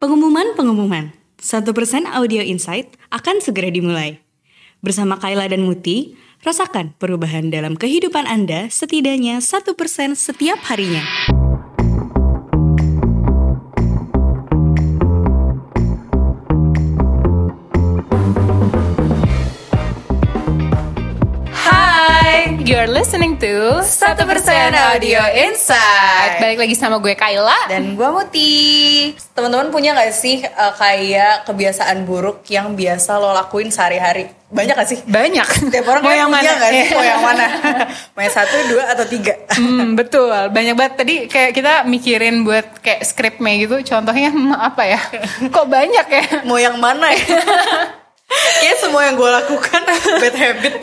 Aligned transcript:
Pengumuman-pengumuman. 0.00 1.12
1% 1.44 1.60
Audio 2.08 2.40
Insight 2.40 2.96
akan 3.12 3.44
segera 3.44 3.68
dimulai. 3.68 4.16
Bersama 4.80 5.20
Kayla 5.20 5.44
dan 5.52 5.60
Muti, 5.60 6.16
rasakan 6.40 6.96
perubahan 6.96 7.52
dalam 7.52 7.76
kehidupan 7.76 8.24
Anda 8.24 8.72
setidaknya 8.72 9.44
1% 9.44 9.76
setiap 10.16 10.56
harinya. 10.72 11.04
Listening 23.00 23.40
to 23.40 23.80
1% 23.80 24.12
Audio 24.76 25.24
Insight. 25.32 26.36
Balik 26.36 26.68
lagi 26.68 26.76
sama 26.76 27.00
gue 27.00 27.16
Kayla 27.16 27.72
Dan 27.72 27.96
gue 27.96 28.08
Muti 28.12 28.52
Teman-teman 29.32 29.72
punya 29.72 29.96
gak 29.96 30.12
sih 30.12 30.44
uh, 30.44 30.76
kayak 30.76 31.48
kebiasaan 31.48 32.04
buruk 32.04 32.44
yang 32.52 32.76
biasa 32.76 33.16
lo 33.16 33.32
lakuin 33.32 33.72
sehari-hari? 33.72 34.28
Banyak 34.52 34.74
gak 34.76 34.88
sih? 34.92 35.00
banyak. 35.08 35.48
Setiap 35.48 35.88
orang 35.88 36.02
mau 36.04 36.12
kayak 36.12 36.20
yang 36.20 36.28
punya 36.28 36.52
mana? 36.52 36.60
gak 36.60 36.72
sih? 36.76 36.86
Mau 36.92 37.04
yang 37.08 37.22
mana? 37.24 37.46
Mau 38.18 38.20
yang 38.20 38.34
satu, 38.36 38.56
dua, 38.68 38.82
atau 38.92 39.04
tiga? 39.08 39.32
hmm, 39.48 39.96
betul, 39.96 40.36
banyak 40.52 40.74
banget. 40.76 40.94
Tadi 41.00 41.14
kayak 41.30 41.50
kita 41.56 41.74
mikirin 41.88 42.44
buat 42.44 42.84
kayak 42.84 43.00
scriptnya 43.06 43.64
gitu. 43.64 43.80
Contohnya 43.96 44.28
apa 44.68 44.82
ya? 44.84 45.00
Kok 45.48 45.66
banyak 45.72 46.06
ya? 46.10 46.24
Mau 46.44 46.60
yang 46.60 46.76
mana 46.76 47.16
ya? 47.16 47.24
Kayaknya 48.30 48.76
semua 48.78 49.02
yang 49.10 49.18
gue 49.18 49.30
lakukan 49.42 49.80
bad 50.22 50.36
habit 50.38 50.74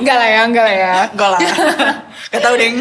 Enggak 0.00 0.16
lah 0.16 0.28
ya, 0.28 0.40
enggak 0.48 0.64
lah 0.64 0.76
ya. 0.76 0.94
Gak 1.12 1.30
lah 1.36 1.40
Gak 2.32 2.40
tau 2.40 2.54
deng 2.56 2.76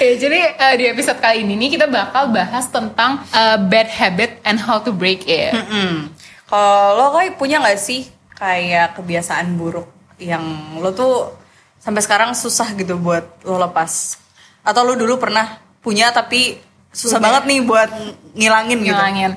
ya, 0.00 0.12
jadi 0.16 0.40
eh, 0.56 0.74
di 0.76 0.84
episode 0.88 1.20
kali 1.20 1.44
ini 1.44 1.56
nih 1.56 1.76
kita 1.76 1.86
bakal 1.88 2.32
bahas 2.32 2.68
tentang 2.72 3.24
eh, 3.32 3.58
bad 3.68 3.88
habit 3.88 4.40
and 4.44 4.60
how 4.60 4.80
to 4.80 4.92
break 4.92 5.28
it. 5.28 5.52
Hmm. 5.52 6.12
Kalau 6.48 6.96
lo 6.96 7.04
kayak 7.16 7.36
punya 7.36 7.60
gak 7.60 7.80
sih 7.80 8.08
kayak 8.36 8.96
kebiasaan 8.96 9.56
buruk 9.56 9.88
yang 10.20 10.76
lo 10.80 10.92
tuh 10.92 11.32
sampai 11.80 12.00
sekarang 12.00 12.30
susah 12.32 12.72
gitu 12.76 12.96
buat 12.96 13.44
lo 13.44 13.60
lepas? 13.60 14.20
Atau 14.64 14.84
lo 14.84 14.96
dulu 14.96 15.20
pernah 15.20 15.60
punya 15.84 16.12
tapi 16.12 16.56
susah 16.96 17.20
banget 17.20 17.44
nih 17.44 17.60
buat 17.60 17.90
ngilangin 18.32 18.78
gitu? 18.80 18.92
ngilangin. 18.92 19.32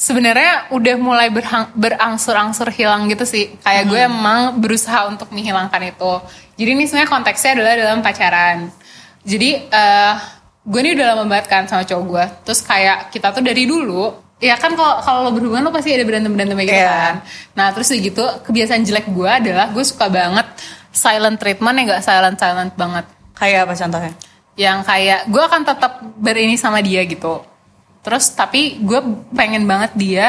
Sebenarnya 0.00 0.72
udah 0.72 0.96
mulai 0.96 1.28
berhang- 1.28 1.68
berangsur-angsur 1.76 2.72
hilang 2.72 3.04
gitu 3.06 3.28
sih. 3.28 3.52
Kayak 3.60 3.84
gue 3.84 4.00
Hmm. 4.00 4.08
emang 4.10 4.40
berusaha 4.56 5.04
untuk 5.04 5.28
menghilangkan 5.28 5.82
itu. 5.84 6.12
Jadi 6.56 6.70
ini 6.72 6.84
sebenarnya 6.84 7.10
konteksnya 7.10 7.50
adalah 7.52 7.72
dalam 7.76 8.00
pacaran. 8.00 8.72
Jadi 9.20 9.50
eh 9.62 10.14
gue 10.62 10.80
ini 10.80 10.96
udah 10.96 11.06
lama 11.12 11.24
banget 11.26 11.46
kan 11.46 11.62
sama 11.66 11.84
cowok 11.84 12.04
gue. 12.06 12.24
Terus 12.42 12.60
kayak 12.62 12.98
kita 13.10 13.28
tuh 13.30 13.44
dari 13.44 13.64
dulu 13.64 14.08
Ya 14.40 14.56
kan 14.56 14.72
kalau 14.72 15.04
kalau 15.04 15.20
lo 15.20 15.36
berhubungan 15.36 15.60
lo 15.60 15.68
pasti 15.68 15.92
ada 15.92 16.00
berantem 16.00 16.32
berantem 16.32 16.56
gitu 16.58 16.72
Iya. 16.72 16.88
kan. 16.88 17.14
Nah 17.52 17.76
terus 17.76 17.92
gitu 17.92 18.24
kebiasaan 18.40 18.80
jelek 18.80 19.04
gue 19.06 19.28
adalah 19.28 19.68
gue 19.68 19.84
suka 19.84 20.08
banget 20.08 20.48
silent 20.90 21.36
treatment 21.36 21.76
yang 21.76 21.86
gak 21.86 22.00
silent 22.00 22.40
silent 22.40 22.72
banget 22.72 23.04
Kayak 23.36 23.68
apa 23.68 23.74
contohnya? 23.76 24.12
yang 24.56 24.80
kayak 24.80 25.28
gue 25.28 25.42
akan 25.42 25.60
tetap 25.62 25.92
berini 26.16 26.56
sama 26.56 26.80
dia 26.80 27.04
gitu 27.04 27.44
terus 28.00 28.32
tapi 28.32 28.80
gue 28.80 29.00
pengen 29.36 29.64
banget 29.68 29.92
dia 29.96 30.26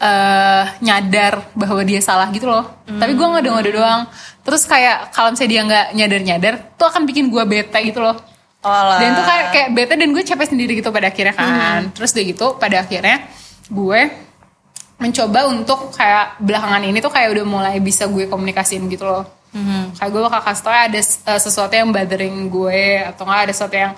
eh 0.00 0.64
nyadar 0.80 1.52
bahwa 1.52 1.84
dia 1.84 2.00
salah 2.00 2.32
gitu 2.32 2.48
loh. 2.48 2.64
Tapi 2.88 3.12
gue 3.12 3.26
ngode-ngode 3.26 3.70
doang. 3.76 4.08
Terus 4.40 4.64
kayak 4.64 5.12
kalau 5.12 5.36
misalnya 5.36 5.52
dia 5.52 5.62
nggak 5.68 5.86
nyadar-nyadar 5.92 6.54
tuh 6.80 6.88
akan 6.88 7.04
bikin 7.04 7.28
gue 7.28 7.44
bete 7.44 7.76
gitu 7.84 8.00
loh. 8.00 8.16
Olah. 8.60 9.00
dan 9.00 9.16
itu 9.16 9.24
kayak 9.24 9.46
kayak 9.56 9.68
bete 9.72 9.94
dan 9.96 10.08
gue 10.12 10.20
capek 10.20 10.46
sendiri 10.52 10.72
gitu 10.76 10.92
pada 10.92 11.08
akhirnya 11.08 11.32
kan. 11.36 11.80
Terus 11.96 12.12
udah 12.12 12.24
gitu 12.28 12.46
pada 12.60 12.76
akhirnya 12.84 13.28
gue 13.68 14.00
mencoba 15.00 15.40
untuk 15.48 15.96
kayak 15.96 16.36
belakangan 16.44 16.84
ini 16.84 17.00
tuh 17.00 17.08
kayak 17.08 17.28
udah 17.36 17.44
mulai 17.48 17.76
bisa 17.80 18.04
gue 18.04 18.28
komunikasiin 18.28 18.84
gitu 18.92 19.08
loh. 19.08 19.24
Kayak 19.96 20.10
gue 20.12 20.22
bakal 20.28 20.40
kasih 20.44 20.62
tau 20.64 20.72
ya 20.76 20.82
ada 20.88 21.00
uh, 21.00 21.40
sesuatu 21.40 21.72
yang 21.72 21.88
bothering 21.92 22.36
gue 22.52 22.82
atau 23.04 23.22
nggak 23.24 23.40
ada 23.48 23.52
sesuatu 23.52 23.76
yang 23.76 23.92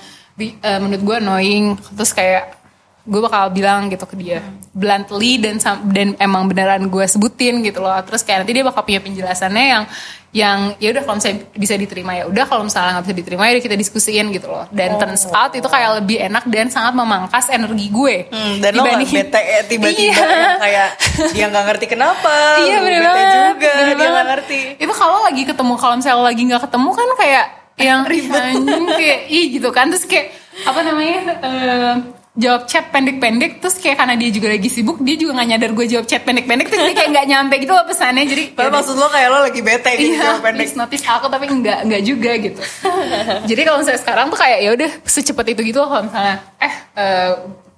uh, 0.63 0.79
menurut 0.79 1.03
gue 1.03 1.17
annoying. 1.19 1.67
Terus 1.99 2.11
kayak 2.15 2.62
gue 3.03 3.21
bakal 3.21 3.51
bilang 3.51 3.91
gitu 3.91 4.07
ke 4.07 4.15
dia 4.15 4.39
bluntly 4.71 5.35
dan 5.37 5.59
dan 5.91 6.15
emang 6.17 6.47
beneran 6.47 6.87
gue 6.87 7.05
sebutin 7.05 7.59
gitu 7.61 7.83
loh. 7.83 7.99
Terus 8.03 8.23
kayak 8.23 8.47
nanti 8.47 8.53
dia 8.55 8.63
bakal 8.63 8.83
punya 8.83 9.03
penjelasannya 9.03 9.65
yang 9.67 9.85
yang 10.33 10.59
ya 10.81 10.97
udah 10.97 11.03
kalau 11.05 11.21
misalnya 11.21 11.45
bisa 11.53 11.75
diterima 11.77 12.13
ya 12.15 12.25
udah 12.25 12.45
kalau 12.49 12.65
misalnya 12.65 12.97
nggak 12.97 13.05
bisa 13.05 13.17
diterima 13.19 13.43
ya 13.45 13.61
kita 13.61 13.77
diskusiin 13.77 14.31
gitu 14.31 14.49
loh. 14.49 14.65
Dan 14.71 14.97
turns 14.97 15.29
out 15.29 15.53
itu 15.53 15.67
kayak 15.67 16.01
lebih 16.01 16.23
enak 16.23 16.47
dan 16.47 16.71
sangat 16.71 16.95
memangkas 16.95 17.51
energi 17.51 17.91
gue 17.91 18.17
Hmm, 18.33 18.55
dan 18.63 18.71
lo 18.73 18.87
bete 18.87 19.37
ya 19.37 19.61
tiba-tiba 19.67 20.15
Iya. 20.17 20.33
yang 20.33 20.63
kayak 20.63 20.89
dia 21.35 21.47
nggak 21.51 21.65
ngerti 21.69 21.87
kenapa 21.91 22.33
iya 22.65 22.77
bener 22.81 23.01
bete 23.03 23.13
banget. 23.13 23.35
juga 23.51 23.73
bener 23.77 23.95
dia 23.99 24.09
nggak 24.09 24.29
ngerti. 24.31 24.61
Itu 24.79 24.93
kalau 24.95 25.19
lagi 25.21 25.43
ketemu 25.43 25.73
kalau 25.75 25.95
misalnya 25.99 26.23
lagi 26.23 26.43
nggak 26.49 26.63
ketemu 26.71 26.91
kan 26.95 27.09
kayak 27.19 27.47
yang 27.83 28.01
anjing 28.07 28.85
kayak 28.89 29.21
ih 29.27 29.47
gitu 29.59 29.69
kan. 29.69 29.91
Terus 29.91 30.07
kayak 30.07 30.27
apa 30.65 30.81
namanya 30.81 31.19
eh, 31.45 31.95
jawab 32.33 32.65
chat 32.65 32.89
pendek-pendek 32.89 33.61
terus 33.61 33.77
kayak 33.77 33.99
karena 33.99 34.17
dia 34.17 34.33
juga 34.33 34.49
lagi 34.49 34.65
sibuk 34.67 34.97
dia 34.99 35.15
juga 35.15 35.37
nggak 35.37 35.49
nyadar 35.49 35.71
gue 35.71 35.85
jawab 35.87 36.07
chat 36.07 36.23
pendek-pendek 36.23 36.65
terus 36.67 36.81
dia 36.83 36.97
kayak 36.97 37.11
nggak 37.13 37.27
nyampe 37.29 37.55
gitu 37.59 37.71
loh 37.71 37.85
pesannya 37.85 38.25
jadi 38.25 38.45
Padahal 38.49 38.65
yaudah. 38.65 38.77
maksud 38.81 38.97
lo 38.97 39.07
kayak 39.07 39.29
lo 39.29 39.39
lagi 39.43 39.61
bete 39.61 39.91
gitu 39.93 40.09
Iya, 40.09 40.21
jawab 40.23 40.41
pendek. 40.43 40.69
notice 40.73 41.05
aku 41.07 41.27
tapi 41.29 41.45
enggak 41.47 41.79
enggak 41.83 42.03
juga 42.03 42.31
gitu. 42.35 42.61
Jadi 43.53 43.61
kalau 43.63 43.79
misalnya 43.79 44.01
sekarang 44.01 44.27
tuh 44.27 44.39
kayak 44.39 44.59
ya 44.59 44.71
udah 44.73 44.91
secepat 45.05 45.47
itu 45.47 45.61
gitu 45.63 45.79
loh 45.79 45.89
kalau 45.91 46.03
misalnya 46.05 46.35
eh 46.57 46.75
eh, 46.95 47.31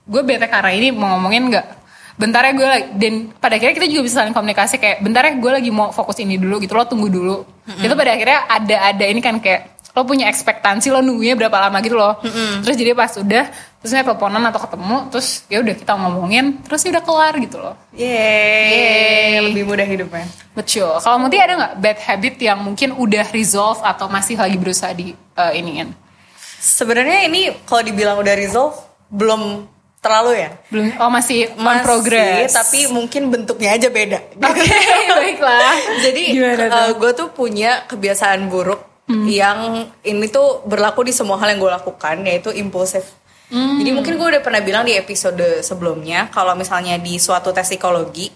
gue 0.04 0.22
bete 0.22 0.47
karena 0.47 0.70
ini 0.70 0.88
mau 0.91 1.19
ngomongin 1.19 1.50
enggak 1.50 1.66
bentar 2.14 2.41
ya 2.41 2.54
gue 2.54 2.62
lagi 2.64 2.87
dan 2.94 3.14
pada 3.34 3.59
akhirnya 3.59 3.75
kita 3.75 3.88
juga 3.91 4.03
bisa 4.03 4.16
saling 4.16 4.31
komunikasi 4.31 4.78
kayak 4.78 5.03
bentar 5.03 5.22
ya 5.25 5.34
gue 5.34 5.50
lagi 5.53 5.70
mau 5.70 5.91
fokus 5.91 6.22
ini 6.22 6.38
dulu 6.38 6.62
gitu 6.62 6.72
lo 6.72 6.87
tunggu 6.87 7.10
dulu. 7.10 7.43
Itu 7.76 7.91
pada 7.93 8.14
akhirnya 8.14 8.47
ada 8.47 8.76
ada 8.88 9.04
ini 9.04 9.19
kan 9.19 9.43
kayak 9.43 9.75
lo 9.91 10.03
punya 10.03 10.26
ekspektasi 10.26 10.91
lo 10.91 10.98
nunggunya 11.00 11.34
berapa 11.34 11.54
lama 11.60 11.78
gitu 11.81 11.94
loh. 11.94 12.22
Terus 12.62 12.75
jadi 12.75 12.94
pas 12.94 13.10
udah 13.12 13.50
terus 13.84 13.92
misalnya 13.92 14.06
teleponan 14.08 14.42
atau 14.48 14.60
ketemu 14.64 14.96
terus 15.12 15.28
ya 15.44 15.60
udah 15.60 15.74
kita 15.76 15.92
ngomongin 15.92 16.44
terus 16.64 16.80
ya 16.80 16.96
udah 16.96 17.04
kelar 17.04 17.34
gitu 17.36 17.56
loh 17.60 17.76
Yeay, 17.92 19.44
lebih 19.44 19.68
mudah 19.68 19.84
hidupnya 19.84 20.24
Betul. 20.56 21.02
Kalau 21.02 21.18
Muti 21.18 21.36
ada 21.36 21.52
nggak 21.52 21.74
bad 21.78 21.98
habit 22.00 22.34
yang 22.38 22.62
mungkin 22.62 22.94
udah 22.94 23.28
resolve 23.28 23.82
atau 23.82 24.06
masih 24.06 24.38
lagi 24.38 24.56
berusaha 24.56 24.88
di 24.90 25.12
uh, 25.36 25.52
iniin? 25.52 25.92
sebenarnya 26.56 27.28
ini 27.28 27.52
kalau 27.68 27.84
dibilang 27.84 28.16
udah 28.16 28.32
resolve 28.32 28.72
belum 29.12 29.68
terlalu 30.00 30.32
ya 30.38 30.50
Belum. 30.70 30.86
Oh 30.96 31.10
masih 31.10 31.52
on 31.52 31.60
Masih, 31.60 31.84
progress. 31.84 32.52
tapi 32.52 32.88
mungkin 32.88 33.28
bentuknya 33.28 33.76
aja 33.76 33.88
beda 33.88 34.18
Oke, 34.38 34.64
baiklah. 35.20 35.76
Jadi 36.00 36.22
Gimana 36.32 36.64
tuh? 36.88 36.96
gue 36.96 37.10
tuh 37.12 37.28
punya 37.30 37.84
kebiasaan 37.84 38.48
buruk 38.48 38.80
Hmm. 39.04 39.28
yang 39.28 39.84
ini 40.00 40.32
tuh 40.32 40.64
berlaku 40.64 41.04
di 41.04 41.12
semua 41.12 41.36
hal 41.36 41.52
yang 41.52 41.60
gue 41.60 41.68
lakukan 41.68 42.24
yaitu 42.24 42.48
impulsif. 42.48 43.04
Hmm. 43.53 43.81
Jadi 43.81 43.91
mungkin 43.93 44.16
gue 44.16 44.28
udah 44.37 44.43
pernah 44.44 44.60
bilang 44.65 44.84
di 44.84 44.97
episode 44.97 45.60
sebelumnya 45.60 46.32
kalau 46.32 46.56
misalnya 46.56 46.97
di 46.97 47.21
suatu 47.21 47.53
tes 47.53 47.69
psikologi, 47.69 48.32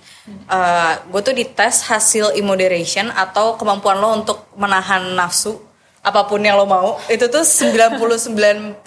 gue 1.08 1.20
tuh 1.24 1.34
dites 1.36 1.88
hasil 1.88 2.36
immoderation 2.36 3.08
atau 3.12 3.56
kemampuan 3.56 4.00
lo 4.00 4.12
untuk 4.12 4.48
menahan 4.56 5.16
nafsu 5.16 5.67
apa 5.98 6.24
pun 6.30 6.38
yang 6.38 6.54
lo 6.54 6.64
mau 6.64 6.96
itu 7.10 7.26
tuh 7.26 7.42
99% 7.42 8.80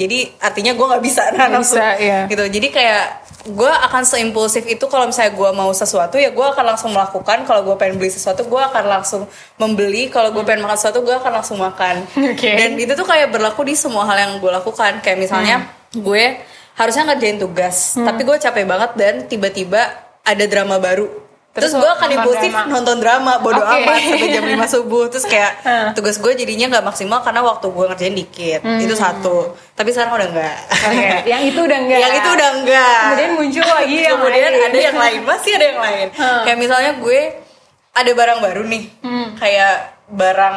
jadi 0.00 0.18
artinya 0.40 0.72
gue 0.72 0.86
nggak 0.88 1.04
bisa 1.04 1.22
nafsu 1.36 1.76
bisa, 1.76 1.88
iya. 2.00 2.20
gitu. 2.26 2.44
Jadi 2.48 2.68
kayak 2.72 3.04
gue 3.48 3.70
akan 3.70 4.02
seimpulsif 4.04 4.66
itu 4.68 4.84
kalau 4.90 5.08
misalnya 5.08 5.32
gue 5.32 5.50
mau 5.54 5.70
sesuatu 5.72 6.20
ya 6.20 6.32
gue 6.32 6.46
akan 6.46 6.64
langsung 6.74 6.90
melakukan. 6.90 7.44
Kalau 7.44 7.60
gue 7.62 7.76
pengen 7.76 8.00
beli 8.00 8.10
sesuatu 8.10 8.44
gue 8.48 8.60
akan 8.60 8.84
langsung 8.88 9.22
membeli. 9.60 10.08
Kalau 10.08 10.32
gue 10.32 10.42
pengen 10.42 10.64
makan 10.64 10.78
sesuatu 10.80 11.04
gue 11.04 11.14
akan 11.14 11.32
langsung 11.42 11.58
makan. 11.60 12.04
Oke. 12.34 12.50
dan 12.56 12.74
itu 12.80 12.92
tuh 12.96 13.06
kayak 13.06 13.30
berlaku 13.30 13.62
di 13.68 13.74
semua 13.76 14.08
hal 14.08 14.16
yang 14.18 14.32
gue 14.40 14.50
lakukan. 14.50 15.04
Kayak 15.04 15.18
misalnya 15.20 15.56
gue 15.92 16.24
harusnya 16.78 17.10
ngerjain 17.10 17.42
tugas 17.42 17.98
tapi 17.98 18.22
gue 18.22 18.38
capek 18.38 18.62
banget 18.62 18.90
dan 18.94 19.14
tiba-tiba 19.26 19.82
ada 20.22 20.44
drama 20.46 20.78
baru 20.78 21.27
terus, 21.58 21.68
Terus 21.68 21.74
gue 21.76 21.90
akan 21.90 22.08
impulsif 22.12 22.50
drama. 22.50 22.70
nonton 22.70 22.96
drama 22.98 23.32
bodo 23.38 23.58
Oke. 23.58 23.74
amat 23.76 23.98
sampai 24.00 24.28
jam 24.30 24.44
5 24.44 24.64
subuh. 24.70 25.04
Terus 25.06 25.24
kayak 25.24 25.52
tugas 25.96 26.16
gue 26.16 26.32
jadinya 26.34 26.66
nggak 26.68 26.84
maksimal 26.84 27.18
karena 27.20 27.40
waktu 27.42 27.66
gue 27.66 27.84
ngerjain 27.84 28.14
dikit. 28.14 28.60
Itu 28.78 28.94
satu. 28.94 29.36
Tapi 29.72 29.88
sekarang 29.88 30.10
udah 30.12 30.28
enggak 30.28 30.56
Oke, 30.68 31.08
yang 31.30 31.42
itu 31.42 31.60
udah 31.60 31.78
enggak. 31.78 31.98
yang 31.98 32.12
itu 32.12 32.28
udah 32.28 32.48
enggak 32.52 32.98
Kemudian 33.04 33.30
muncul 33.32 33.64
lagi 33.64 33.94
yang 34.00 34.16
kemudian 34.16 34.50
lain. 34.50 34.64
ada 34.64 34.78
yang 34.80 34.96
lain. 34.96 35.20
Masih 35.22 35.52
ada 35.54 35.66
yang 35.66 35.80
lain. 35.80 36.06
Kayak 36.16 36.58
misalnya 36.58 36.92
gue 36.96 37.20
ada 37.90 38.10
barang 38.12 38.38
baru 38.40 38.62
nih. 38.64 38.84
Kayak 39.34 39.74
barang 40.08 40.56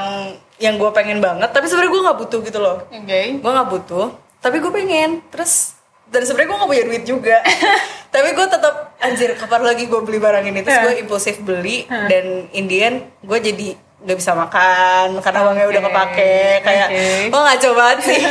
yang 0.58 0.78
gue 0.78 0.90
pengen 0.92 1.18
banget 1.18 1.50
tapi 1.50 1.66
sebenarnya 1.66 1.90
gue 1.90 2.02
nggak 2.04 2.20
butuh 2.20 2.40
gitu 2.42 2.60
loh. 2.60 2.78
Oke. 2.88 3.22
gue 3.36 3.52
nggak 3.52 3.70
butuh 3.70 4.08
tapi 4.38 4.58
gue 4.58 4.72
pengen. 4.72 5.22
Terus 5.28 5.78
dan 6.12 6.22
sebenarnya 6.28 6.48
gue 6.52 6.58
gak 6.60 6.70
punya 6.70 6.86
duit 6.92 7.04
juga. 7.08 7.38
Tapi 8.14 8.28
gue 8.36 8.48
tetap 8.52 9.00
anjir 9.00 9.32
kapan 9.40 9.64
lagi 9.64 9.88
gue 9.88 10.02
beli 10.04 10.20
barang 10.20 10.44
ini? 10.44 10.60
Terus 10.68 10.80
gue 10.84 10.96
impulsif 11.00 11.40
beli. 11.40 11.88
Dan 11.88 12.52
Indian 12.52 13.00
gue 13.24 13.40
jadi 13.40 13.70
nggak 14.02 14.18
bisa 14.18 14.34
makan 14.34 15.22
karena 15.22 15.40
uangnya 15.48 15.68
udah 15.72 15.82
kepake. 15.88 16.36
Kayak 16.66 16.88
oke. 16.92 17.08
oh 17.32 17.42
ngaco 17.48 17.70
banget 17.78 18.00
sih. 18.04 18.22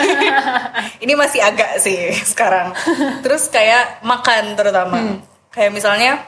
Ini 1.08 1.12
masih 1.16 1.40
agak 1.40 1.80
sih 1.80 2.12
sekarang. 2.36 2.76
Terus 3.24 3.48
kayak 3.48 4.04
makan 4.04 4.58
terutama. 4.58 4.98
Kayak 5.48 5.72
misalnya 5.72 6.20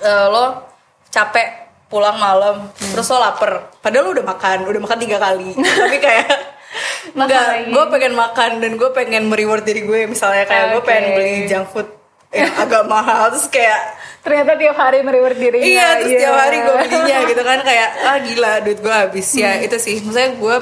eh, 0.00 0.26
lo 0.30 0.72
capek 1.12 1.68
pulang 1.92 2.16
malam 2.16 2.72
terus 2.72 3.10
lo 3.12 3.20
lapar. 3.20 3.68
Padahal 3.84 4.08
lo 4.08 4.10
udah 4.16 4.24
makan 4.24 4.64
udah 4.64 4.80
makan 4.80 4.98
tiga 5.02 5.18
kali. 5.20 5.52
Tapi 5.58 5.98
kayak 6.00 6.51
enggak 7.14 7.44
gue 7.66 7.84
pengen 7.90 8.12
makan 8.14 8.50
dan 8.58 8.72
gue 8.74 8.90
pengen 8.90 9.22
mereward 9.24 9.62
diri 9.62 9.82
gue 9.82 10.06
misalnya 10.06 10.44
kayak 10.44 10.64
gue 10.70 10.80
Oke. 10.80 10.86
pengen 10.86 11.04
beli 11.12 11.34
junk 11.46 11.66
food 11.68 11.88
yang 12.30 12.48
agak 12.56 12.84
mahal 12.86 13.28
terus 13.28 13.44
kayak 13.46 13.80
ternyata 14.18 14.56
tiap 14.56 14.72
hari 14.74 14.98
mereward 15.00 15.36
dirinya 15.36 15.60
iya 15.62 15.88
terus 15.96 16.16
tiap 16.16 16.32
hari 16.34 16.56
gue 16.58 16.72
Iya. 16.72 16.82
belinya 16.82 17.18
gitu 17.30 17.42
kan 17.42 17.58
kayak 17.60 17.88
ah 18.02 18.16
gila 18.18 18.52
duit 18.60 18.78
gue 18.78 18.94
habis 18.94 19.28
ya 19.32 19.52
Hmm. 19.52 19.64
itu 19.64 19.76
sih 19.76 19.96
maksudnya 20.00 20.30
gue 20.32 20.56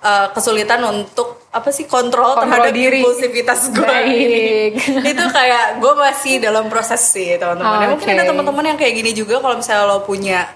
uh, 0.00 0.26
kesulitan 0.32 0.80
untuk 0.82 1.44
apa 1.52 1.68
sih 1.68 1.84
kontrol, 1.84 2.32
Kontrol 2.32 2.48
terhadap 2.48 2.72
diri. 2.72 3.04
impulsivitas 3.04 3.60
gue 3.70 3.84
Baik. 3.84 4.72
itu 5.12 5.24
kayak 5.28 5.76
gue 5.78 5.92
masih 5.94 6.40
dalam 6.40 6.64
proses 6.66 7.04
sih 7.04 7.36
teman-teman 7.36 7.76
Ya, 7.76 7.86
mungkin 7.92 8.08
ada 8.10 8.24
teman-teman 8.24 8.64
yang 8.66 8.78
kayak 8.80 8.94
gini 8.96 9.12
juga 9.12 9.36
kalau 9.36 9.60
misalnya 9.60 9.84
lo 9.84 10.00
punya 10.00 10.48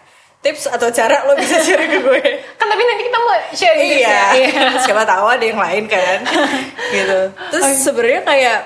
tips 0.44 0.70
atau 0.70 0.88
cara 0.92 1.26
lo 1.26 1.34
bisa 1.34 1.58
share 1.62 1.86
ke 1.86 1.98
gue 2.00 2.22
kan 2.58 2.66
tapi 2.68 2.82
nanti 2.82 3.02
kita 3.08 3.18
mau 3.18 3.32
share 3.52 3.78
gitu 3.80 3.98
iya 4.00 4.20
ya. 4.34 4.48
siapa 4.84 5.02
tahu 5.02 5.26
ada 5.26 5.44
yang 5.44 5.60
lain 5.60 5.84
kan 5.90 6.18
gitu 6.96 7.20
terus 7.50 7.66
sebenarnya 7.82 8.22
kayak 8.22 8.58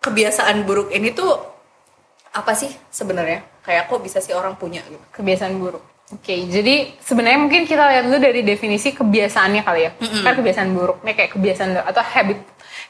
kebiasaan 0.00 0.56
buruk 0.64 0.90
ini 0.90 1.12
tuh 1.12 1.36
apa 2.30 2.54
sih 2.54 2.70
sebenarnya 2.90 3.42
kayak 3.66 3.90
kok 3.90 4.00
bisa 4.00 4.18
sih 4.22 4.32
orang 4.32 4.56
punya 4.56 4.80
gitu 4.86 5.02
kebiasaan 5.14 5.54
buruk. 5.58 5.84
Oke, 6.10 6.50
jadi 6.50 6.90
sebenarnya 6.98 7.38
mungkin 7.38 7.62
kita 7.70 7.86
lihat 7.86 8.10
dulu 8.10 8.18
dari 8.18 8.42
definisi 8.42 8.90
kebiasaannya 8.90 9.62
kali 9.62 9.80
ya. 9.86 9.90
Kan 10.26 10.42
kebiasaan 10.42 10.74
buruk, 10.74 11.06
nih 11.06 11.14
kayak 11.14 11.30
kebiasaan 11.38 11.86
atau 11.86 12.02
habit. 12.02 12.38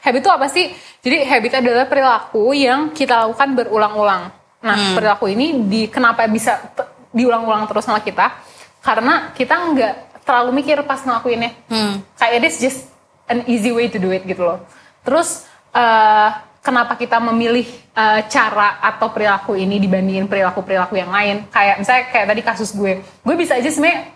Habit 0.01 0.21
itu 0.25 0.31
apa 0.33 0.47
sih? 0.49 0.73
Jadi 1.05 1.29
habit 1.29 1.61
adalah 1.61 1.85
perilaku 1.85 2.49
yang 2.57 2.89
kita 2.89 3.29
lakukan 3.29 3.53
berulang-ulang. 3.53 4.33
Nah, 4.65 4.77
perilaku 4.97 5.29
ini 5.29 5.69
di 5.69 5.85
kenapa 5.85 6.25
bisa 6.25 6.73
diulang-ulang 7.11 7.67
terus 7.67 7.85
sama 7.85 7.99
kita? 8.03 8.31
Karena 8.81 9.29
kita 9.35 9.55
nggak 9.55 9.93
terlalu 10.25 10.63
mikir 10.63 10.81
pas 10.87 11.03
ngelakuinnya. 11.03 11.51
Kayak 12.17 12.39
this 12.41 12.57
just 12.57 12.79
an 13.29 13.45
easy 13.47 13.71
way 13.71 13.87
to 13.87 13.99
do 13.99 14.11
it 14.11 14.25
gitu 14.25 14.43
loh. 14.43 14.59
Terus 15.05 15.45
eh, 15.75 16.29
kenapa 16.61 16.97
kita 16.97 17.17
memilih 17.19 17.67
eh, 17.93 18.21
cara 18.27 18.81
atau 18.81 19.09
perilaku 19.09 19.57
ini 19.57 19.77
dibandingin 19.77 20.25
perilaku-perilaku 20.25 20.97
yang 20.97 21.11
lain? 21.11 21.47
Kayak 21.49 21.75
misalnya 21.81 22.03
kayak 22.09 22.27
tadi 22.31 22.41
kasus 22.41 22.69
gue, 22.73 23.01
gue 23.01 23.35
bisa 23.37 23.57
aja 23.57 23.69
sebenarnya 23.69 24.11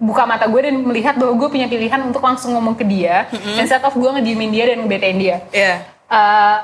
buka 0.00 0.24
mata 0.24 0.48
gue 0.48 0.60
dan 0.64 0.80
melihat 0.80 1.14
bahwa 1.20 1.36
gue 1.36 1.48
punya 1.52 1.68
pilihan 1.68 2.00
untuk 2.00 2.24
langsung 2.24 2.56
ngomong 2.56 2.72
ke 2.72 2.88
dia, 2.88 3.28
instead 3.60 3.84
of 3.84 3.92
gue 3.92 4.10
ngediemin 4.16 4.48
dia 4.48 4.64
dan 4.72 4.80
ngebetain 4.80 5.18
dia. 5.20 5.36
Iya. 5.52 5.74
Eh, 6.08 6.58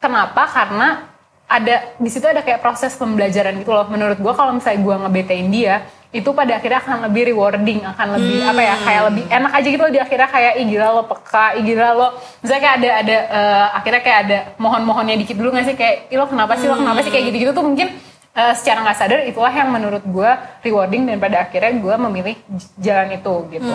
kenapa? 0.00 0.48
Karena 0.48 1.09
ada 1.50 1.98
di 1.98 2.06
situ 2.06 2.22
ada 2.30 2.46
kayak 2.46 2.62
proses 2.62 2.94
pembelajaran 2.94 3.58
gitu 3.58 3.74
loh. 3.74 3.90
Menurut 3.90 4.22
gue 4.22 4.32
kalau 4.38 4.54
misalnya 4.54 4.86
gue 4.86 4.96
ngebetain 5.02 5.46
dia, 5.50 5.82
itu 6.14 6.30
pada 6.30 6.62
akhirnya 6.62 6.78
akan 6.78 7.10
lebih 7.10 7.34
rewarding, 7.34 7.82
akan 7.82 8.06
lebih 8.14 8.38
apa 8.46 8.60
ya? 8.62 8.74
Kayak 8.78 9.02
lebih 9.10 9.24
enak 9.26 9.52
aja 9.58 9.66
gitu 9.66 9.82
loh 9.82 9.92
di 9.92 10.00
akhirnya 10.00 10.28
kayak 10.30 10.52
ih 10.62 10.66
gila 10.70 10.88
lo 10.94 11.02
peka, 11.10 11.46
ih 11.58 11.62
gila 11.66 11.88
lo. 11.98 12.08
Misalnya 12.38 12.62
kayak 12.62 12.76
ada 12.78 12.90
ada 13.02 13.16
eh, 13.26 13.66
akhirnya 13.82 14.02
kayak 14.06 14.18
ada 14.30 14.38
mohon-mohonnya 14.62 15.14
dikit 15.18 15.34
dulu 15.34 15.50
gak 15.50 15.66
sih 15.66 15.74
kayak 15.74 15.96
ih 16.14 16.18
lo 16.22 16.30
kenapa 16.30 16.54
sih 16.54 16.66
lo 16.70 16.78
kenapa 16.78 17.02
sih 17.02 17.10
kayak 17.10 17.24
gitu-gitu 17.34 17.50
tuh 17.50 17.66
mungkin 17.66 17.98
eh, 18.38 18.52
secara 18.54 18.78
nggak 18.86 18.98
sadar 19.02 19.18
itulah 19.26 19.50
yang 19.50 19.68
menurut 19.74 20.06
gue 20.06 20.30
rewarding 20.62 21.02
dan 21.10 21.18
pada 21.18 21.50
akhirnya 21.50 21.74
gue 21.82 21.94
memilih 21.98 22.36
jalan 22.78 23.08
itu 23.10 23.34
gitu. 23.58 23.74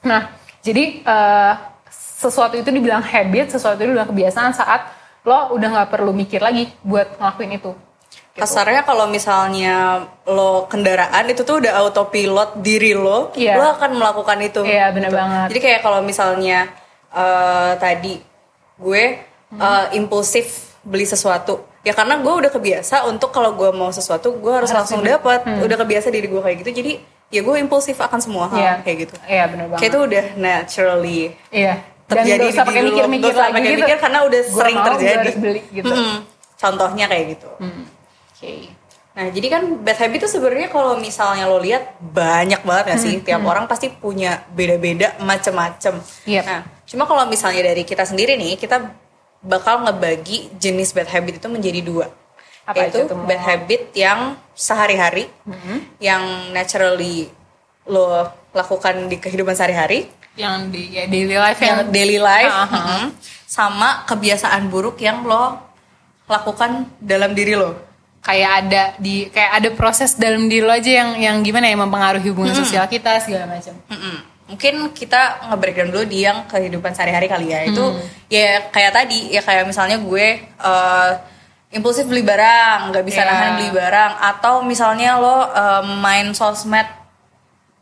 Nah, 0.00 0.32
jadi 0.64 0.84
eh, 1.04 1.52
sesuatu 1.92 2.56
itu 2.56 2.68
dibilang 2.72 3.04
habit, 3.04 3.52
sesuatu 3.52 3.80
itu 3.80 3.92
dibilang 3.92 4.08
kebiasaan 4.08 4.56
saat 4.56 4.99
lo 5.22 5.52
udah 5.52 5.68
nggak 5.70 5.90
perlu 5.90 6.10
mikir 6.10 6.40
lagi 6.40 6.72
buat 6.80 7.16
ngelakuin 7.16 7.52
itu. 7.54 7.72
Kasarnya 8.30 8.82
kalau 8.82 9.04
misalnya 9.04 10.00
lo 10.24 10.64
kendaraan 10.64 11.28
itu 11.28 11.42
tuh 11.42 11.60
udah 11.60 11.76
autopilot 11.78 12.56
diri 12.58 12.94
lo, 12.94 13.34
Iya. 13.34 13.58
lo 13.58 13.74
akan 13.74 13.90
melakukan 13.94 14.38
itu. 14.40 14.62
Iya, 14.62 14.88
bener 14.90 15.10
banget. 15.10 15.46
Jadi 15.50 15.60
kayak 15.60 15.80
kalau 15.80 16.00
misalnya 16.00 16.70
eh, 17.10 17.72
tadi 17.76 18.22
gue 18.76 19.04
Hmm. 19.50 19.58
eh, 19.58 19.98
impulsif 19.98 20.46
beli 20.80 21.02
sesuatu, 21.02 21.66
ya 21.80 21.90
karena 21.90 22.16
gue 22.16 22.30
udah 22.30 22.48
kebiasa 22.48 23.02
untuk 23.04 23.28
kalau 23.28 23.50
gue 23.52 23.66
mau 23.70 23.90
sesuatu 23.90 24.30
gue 24.32 24.52
harus, 24.54 24.70
langsung 24.70 25.02
dapat, 25.02 25.42
udah 25.42 25.76
kebiasa 25.76 26.06
diri 26.08 26.24
gue 26.24 26.38
kayak 26.38 26.56
gitu. 26.60 26.70
Jadi 26.72 26.92
ya 27.28 27.42
gue 27.42 27.56
impulsif 27.58 27.98
akan 27.98 28.18
semua 28.18 28.46
hal 28.46 28.54
Hmm. 28.54 28.62
Iya. 28.62 28.74
kayak 28.80 28.98
gitu. 29.00 29.14
Iya, 29.26 29.44
bener 29.48 29.64
banget. 29.66 29.80
Kayak 29.82 29.90
itu 29.90 30.00
udah 30.00 30.24
naturally 30.38 31.20
Iya. 31.50 31.74
Dan 31.82 31.89
terjadi 32.10 32.42
gak 32.42 32.52
usah 32.52 32.64
di 32.64 32.68
pakai 32.68 32.82
mikir-mikir 32.84 33.32
lagi 33.32 33.52
pakai 33.52 33.62
gitu. 33.64 33.80
mikir 33.80 33.98
karena 33.98 34.18
udah 34.22 34.40
Gua 34.42 34.58
sering 34.58 34.76
mau, 34.76 34.86
terjadi. 34.90 35.16
harus 35.16 35.36
beli 35.38 35.60
gitu. 35.70 35.88
Mm-mm. 35.88 36.16
Contohnya 36.56 37.04
kayak 37.06 37.24
gitu. 37.30 37.50
Hmm. 37.56 37.82
Oke. 38.30 38.52
Nah, 39.10 39.26
jadi 39.26 39.46
kan 39.48 39.62
bad 39.80 39.98
habit 39.98 40.18
itu 40.18 40.28
sebenarnya 40.30 40.68
kalau 40.68 40.94
misalnya 40.96 41.44
lo 41.44 41.58
lihat 41.58 41.82
banyak 41.98 42.62
banget 42.62 42.84
ya 42.86 42.94
Hmm, 42.94 43.02
sih. 43.02 43.14
Tiap 43.20 43.42
orang 43.42 43.64
pasti 43.66 43.90
punya 43.90 44.46
beda-beda 44.48 45.18
macem-macem. 45.20 45.98
Yep. 46.24 46.42
Nah, 46.42 46.60
cuma 46.84 47.04
kalau 47.04 47.26
misalnya 47.26 47.64
dari 47.64 47.82
kita 47.82 48.02
sendiri 48.02 48.34
nih, 48.34 48.54
kita 48.54 48.92
bakal 49.40 49.82
ngebagi 49.82 50.52
jenis 50.54 50.92
bad 50.92 51.08
habit 51.08 51.36
itu 51.36 51.48
menjadi 51.48 51.80
dua. 51.80 52.06
Apa 52.62 52.86
Yaitu 52.86 53.02
Mo? 53.08 53.26
bad 53.26 53.40
habit 53.40 53.90
yang 53.92 54.20
sehari-hari, 54.52 55.26
Hmm. 55.42 55.80
yang 55.98 56.22
naturally 56.52 57.26
lo 57.84 58.24
lakukan 58.52 59.08
di 59.08 59.16
kehidupan 59.16 59.52
sehari-hari, 59.52 60.06
Yang 60.34 60.54
di 60.70 60.82
ya, 60.90 61.04
daily 61.06 61.36
life 61.36 61.60
yang, 61.60 61.78
yang 61.82 61.90
daily 61.90 62.18
life, 62.18 62.48
Aha. 62.48 62.66
mm-mm, 62.70 63.04
sama 63.44 64.04
kebiasaan 64.04 64.66
buruk 64.66 64.98
yang 64.98 65.22
lo 65.22 65.58
lakukan 66.26 66.86
dalam 66.98 67.34
diri 67.34 67.54
lo. 67.54 67.88
kayak 68.20 68.50
ada 68.60 68.82
di 69.00 69.32
kayak 69.32 69.52
ada 69.56 69.68
proses 69.72 70.12
dalam 70.12 70.44
diri 70.44 70.60
lo 70.60 70.68
aja 70.68 70.92
yang 70.92 71.10
yang 71.16 71.36
gimana 71.40 71.64
ya 71.64 71.74
mempengaruhi 71.74 72.28
hubungan 72.28 72.52
sosial 72.52 72.84
kita 72.84 73.16
segala 73.16 73.48
macam. 73.48 73.72
Mm-mm. 73.88 74.16
Mungkin 74.44 74.74
kita 74.92 75.48
nge-breakdown 75.48 75.88
dulu 75.88 76.04
di 76.04 76.28
yang 76.28 76.44
kehidupan 76.44 76.92
sehari-hari 76.92 77.26
kali 77.26 77.48
ya. 77.48 77.64
Itu 77.64 77.80
Hmm. 77.80 78.04
ya 78.28 78.68
kayak 78.68 78.92
tadi, 78.92 79.32
ya 79.32 79.40
kayak 79.40 79.64
misalnya 79.64 79.96
gue 79.96 80.26
eh, 80.36 81.10
impulsif 81.72 82.04
beli 82.04 82.20
barang, 82.20 82.92
nggak 82.92 83.04
bisa 83.08 83.24
Iya. 83.24 83.30
nahan 83.30 83.50
beli 83.56 83.70
barang, 83.72 84.12
atau 84.20 84.54
misalnya 84.62 85.16
lo 85.16 85.48
eh, 85.48 85.82
main 85.96 86.36
sosmed 86.36 86.84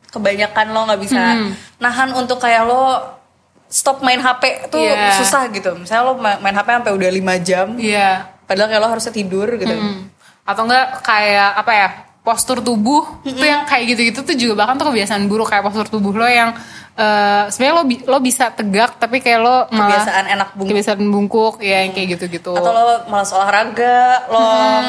kebanyakan 0.09 0.67
lo 0.69 0.81
nggak 0.85 1.01
bisa 1.01 1.21
Hmm. 1.37 1.53
nahan 1.79 2.11
untuk 2.13 2.39
kayak 2.39 2.65
lo 2.65 2.97
stop 3.67 4.01
main 4.01 4.19
HP 4.19 4.69
tuh 4.69 4.81
Iya. 4.81 5.13
susah 5.15 5.45
gitu. 5.49 5.77
Misalnya 5.77 6.03
lo 6.03 6.17
ma- 6.17 6.39
main 6.39 6.53
HP 6.53 6.69
sampai 6.75 6.93
udah 6.95 7.11
5 7.11 7.37
jam, 7.39 7.77
Iya. 7.77 8.25
padahal 8.43 8.67
kayak 8.67 8.81
lo 8.81 8.89
harusnya 8.89 9.13
tidur 9.13 9.49
gitu. 9.55 9.69
Hmm. 9.71 10.09
Atau 10.43 10.65
enggak 10.65 11.03
kayak 11.03 11.51
apa 11.55 11.73
ya? 11.75 11.89
Postur 12.19 12.61
tubuh 12.61 13.05
tuh 13.23 13.41
yang 13.43 13.65
kayak 13.65 13.89
gitu-gitu 13.89 14.21
tuh 14.23 14.33
juga 14.35 14.55
bahkan 14.59 14.77
tuh 14.77 14.89
kebiasaan 14.89 15.25
buruk 15.27 15.49
kayak 15.49 15.65
postur 15.65 15.85
tubuh 15.87 16.13
lo 16.13 16.25
yang 16.25 16.53
eh 16.99 17.45
sebenarnya 17.55 17.75
lo 17.79 17.85
lo 18.11 18.19
bisa 18.19 18.51
tegak 18.51 18.99
tapi 18.99 19.23
kayak 19.23 19.39
lo 19.39 19.57
malah 19.71 20.03
Kebiasaan 20.03 20.25
enak 20.35 20.49
bungkuk. 20.59 20.71
kebiasaan 20.75 21.03
bungkuk 21.07 21.55
ya 21.63 21.87
yang 21.87 21.95
kayak 21.95 22.09
gitu-gitu. 22.19 22.51
atau 22.59 22.73
lo 22.75 23.07
malas 23.07 23.31
olahraga 23.31 24.27
lo 24.27 24.43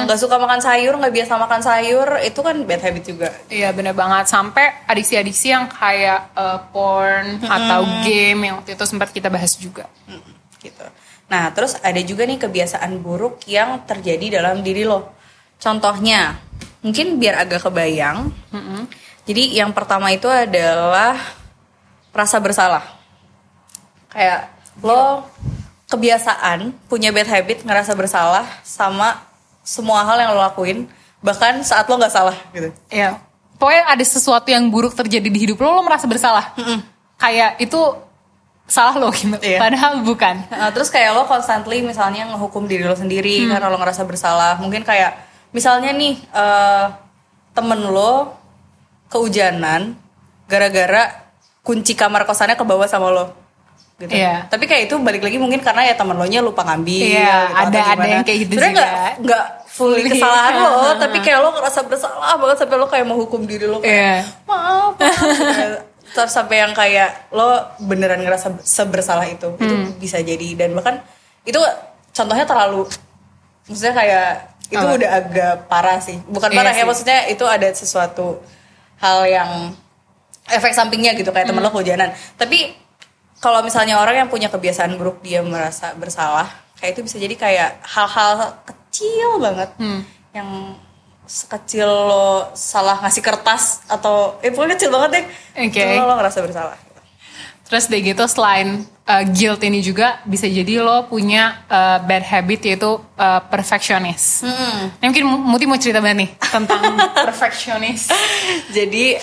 nggak 0.10 0.18
suka 0.18 0.42
makan 0.42 0.58
sayur 0.58 0.98
nggak 0.98 1.14
biasa 1.14 1.34
makan 1.38 1.62
sayur 1.62 2.08
itu 2.26 2.40
kan 2.42 2.56
bad 2.66 2.82
habit 2.82 3.04
juga. 3.06 3.30
Iya 3.54 3.70
bener 3.78 3.94
banget. 3.94 4.26
Sampai 4.26 4.66
adiksi-adiksi 4.90 5.54
yang 5.54 5.70
kayak 5.70 6.34
eh, 6.34 6.60
porn 6.74 7.46
atau 7.46 7.86
game 8.02 8.42
yang 8.42 8.56
waktu 8.58 8.74
itu 8.74 8.86
sempat 8.90 9.14
kita 9.14 9.30
bahas 9.30 9.54
juga. 9.54 9.86
Mm, 10.10 10.34
gitu. 10.66 10.86
Nah 11.30 11.54
terus 11.54 11.78
ada 11.78 12.02
juga 12.02 12.26
nih 12.26 12.42
kebiasaan 12.42 12.98
buruk 13.06 13.46
yang 13.46 13.86
terjadi 13.86 14.42
dalam 14.42 14.66
diri 14.66 14.82
lo. 14.82 15.14
Contohnya 15.62 16.42
mungkin 16.82 17.22
biar 17.22 17.44
agak 17.44 17.70
kebayang 17.70 18.32
jadi 19.28 19.62
yang 19.62 19.76
pertama 19.78 20.10
itu 20.10 20.26
adalah 20.26 21.14
rasa 22.12 22.38
bersalah 22.42 22.84
kayak 24.10 24.50
lo 24.82 25.26
kebiasaan 25.90 26.74
punya 26.90 27.10
bad 27.10 27.30
habit 27.30 27.66
ngerasa 27.66 27.94
bersalah 27.98 28.46
sama 28.62 29.22
semua 29.66 30.06
hal 30.06 30.18
yang 30.22 30.32
lo 30.34 30.42
lakuin 30.42 30.86
bahkan 31.20 31.62
saat 31.66 31.86
lo 31.90 31.98
nggak 32.00 32.14
salah 32.14 32.38
gitu 32.54 32.70
Iya. 32.90 33.20
Pokoknya 33.60 33.92
ada 33.92 34.06
sesuatu 34.08 34.48
yang 34.48 34.72
buruk 34.72 34.96
terjadi 34.96 35.28
di 35.28 35.36
hidup 35.44 35.60
lo, 35.60 35.76
lo 35.76 35.84
merasa 35.84 36.08
bersalah. 36.08 36.56
Kayak 37.20 37.60
itu 37.60 37.76
salah 38.72 38.96
lo 38.96 39.12
gitu. 39.12 39.36
Iya. 39.44 39.60
Padahal 39.60 40.00
bukan. 40.00 40.48
Nah, 40.48 40.72
terus 40.72 40.88
kayak 40.88 41.12
lo 41.12 41.28
constantly 41.28 41.84
misalnya 41.84 42.24
ngehukum 42.32 42.72
diri 42.72 42.88
lo 42.88 42.96
sendiri 42.96 43.52
karena 43.52 43.68
lo 43.68 43.76
ngerasa 43.76 44.08
bersalah. 44.08 44.56
Mungkin 44.64 44.88
kayak 44.88 45.12
misalnya 45.52 45.92
nih 45.92 46.16
eh, 46.24 46.86
temen 47.52 47.84
lo 47.92 48.32
kehujanan 49.12 50.00
gara-gara 50.48 51.29
kunci 51.70 51.94
kamar 51.94 52.26
kosannya 52.26 52.58
ke 52.58 52.66
bawah 52.66 52.90
sama 52.90 53.14
lo. 53.14 53.26
Gitu. 53.96 54.10
Iya. 54.10 54.48
Tapi 54.48 54.66
kayak 54.66 54.90
itu 54.90 54.96
balik 54.98 55.22
lagi 55.22 55.38
mungkin 55.38 55.60
karena 55.60 55.84
ya 55.84 55.94
temen 55.94 56.16
lo 56.16 56.24
nya 56.24 56.40
lupa 56.40 56.64
ngambil. 56.64 57.04
Iya, 57.04 57.20
gitu, 57.46 57.62
ada- 57.62 57.86
ada 57.94 58.08
yang 58.08 58.24
kayak 58.24 58.40
gitu 58.42 58.52
Sebenarnya 58.52 58.74
juga. 58.74 58.88
nggak 58.88 59.12
nggak 59.22 59.46
fully 59.70 60.02
kesalahan 60.08 60.54
lo, 60.58 60.72
tapi 61.04 61.18
kayak 61.20 61.40
lo 61.40 61.50
ngerasa 61.52 61.80
bersalah 61.84 62.34
banget 62.34 62.58
sampai 62.58 62.76
lo 62.76 62.88
kayak 62.88 63.06
menghukum 63.06 63.42
diri 63.44 63.66
lo. 63.66 63.78
Kayak, 63.78 63.94
Iya. 63.94 64.16
maaf, 64.46 64.92
maaf. 64.96 65.22
terus 66.16 66.32
sampai 66.32 66.56
yang 66.58 66.74
kayak 66.74 67.30
lo 67.30 67.48
beneran 67.78 68.18
ngerasa 68.18 68.58
sebersalah 68.60 69.30
itu 69.30 69.46
itu 69.54 69.70
Hmm. 69.70 69.94
bisa 69.96 70.18
jadi 70.18 70.58
dan 70.58 70.74
bahkan 70.74 71.06
itu 71.44 71.62
contohnya 72.10 72.44
terlalu 72.44 72.90
maksudnya 73.64 73.94
kayak 73.94 74.30
itu 74.66 74.82
Apa? 74.82 74.98
udah 74.98 75.10
agak 75.16 75.54
parah 75.66 76.00
sih 76.00 76.18
bukan 76.26 76.50
Iya 76.50 76.58
parah 76.58 76.74
ya 76.74 76.82
sih. 76.82 76.88
maksudnya 76.88 77.20
itu 77.28 77.46
ada 77.46 77.70
sesuatu 77.72 78.42
hal 78.98 79.22
yang 79.24 79.52
efek 80.52 80.74
sampingnya 80.74 81.14
gitu 81.14 81.30
kayak 81.30 81.48
Hmm. 81.48 81.58
temen 81.58 81.64
lo 81.64 81.72
kehujanan 81.72 82.10
tapi 82.36 82.74
kalau 83.40 83.64
misalnya 83.64 83.98
orang 83.98 84.26
yang 84.26 84.30
punya 84.30 84.48
kebiasaan 84.48 84.94
buruk 84.96 85.22
dia 85.22 85.40
merasa 85.40 85.96
bersalah 85.96 86.50
kayak 86.78 86.96
itu 86.96 87.02
bisa 87.06 87.18
jadi 87.18 87.36
kayak 87.36 87.70
hal-hal 87.86 88.32
kecil 88.64 89.40
banget 89.40 89.70
Hmm. 89.78 90.02
yang 90.32 90.50
sekecil 91.30 91.86
lo 91.86 92.50
salah 92.58 92.98
ngasih 93.06 93.22
kertas 93.22 93.86
atau 93.86 94.42
eh 94.42 94.50
pokoknya 94.50 94.74
kecil 94.74 94.90
banget 94.90 95.10
deh. 95.14 95.26
Itu 95.94 96.02
lo 96.02 96.18
ngerasa 96.18 96.42
bersalah 96.42 96.74
Terus 97.70 97.86
deh 97.86 98.02
gitu 98.02 98.26
selain 98.26 98.82
uh, 99.06 99.22
guilt 99.30 99.62
ini 99.62 99.78
juga 99.86 100.18
bisa 100.26 100.50
jadi 100.50 100.82
lo 100.82 101.06
punya 101.06 101.62
uh, 101.70 102.02
bad 102.02 102.26
habit 102.26 102.66
yaitu 102.66 102.98
uh, 102.98 103.42
perfectionist. 103.46 104.42
Hmm. 104.42 104.90
Ini 104.98 105.06
mungkin 105.06 105.26
Muti 105.46 105.66
mau 105.70 105.78
cerita 105.78 106.02
banget 106.02 106.18
nih 106.26 106.30
tentang 106.50 106.82
perfectionist. 107.30 108.10
Jadi 108.74 109.22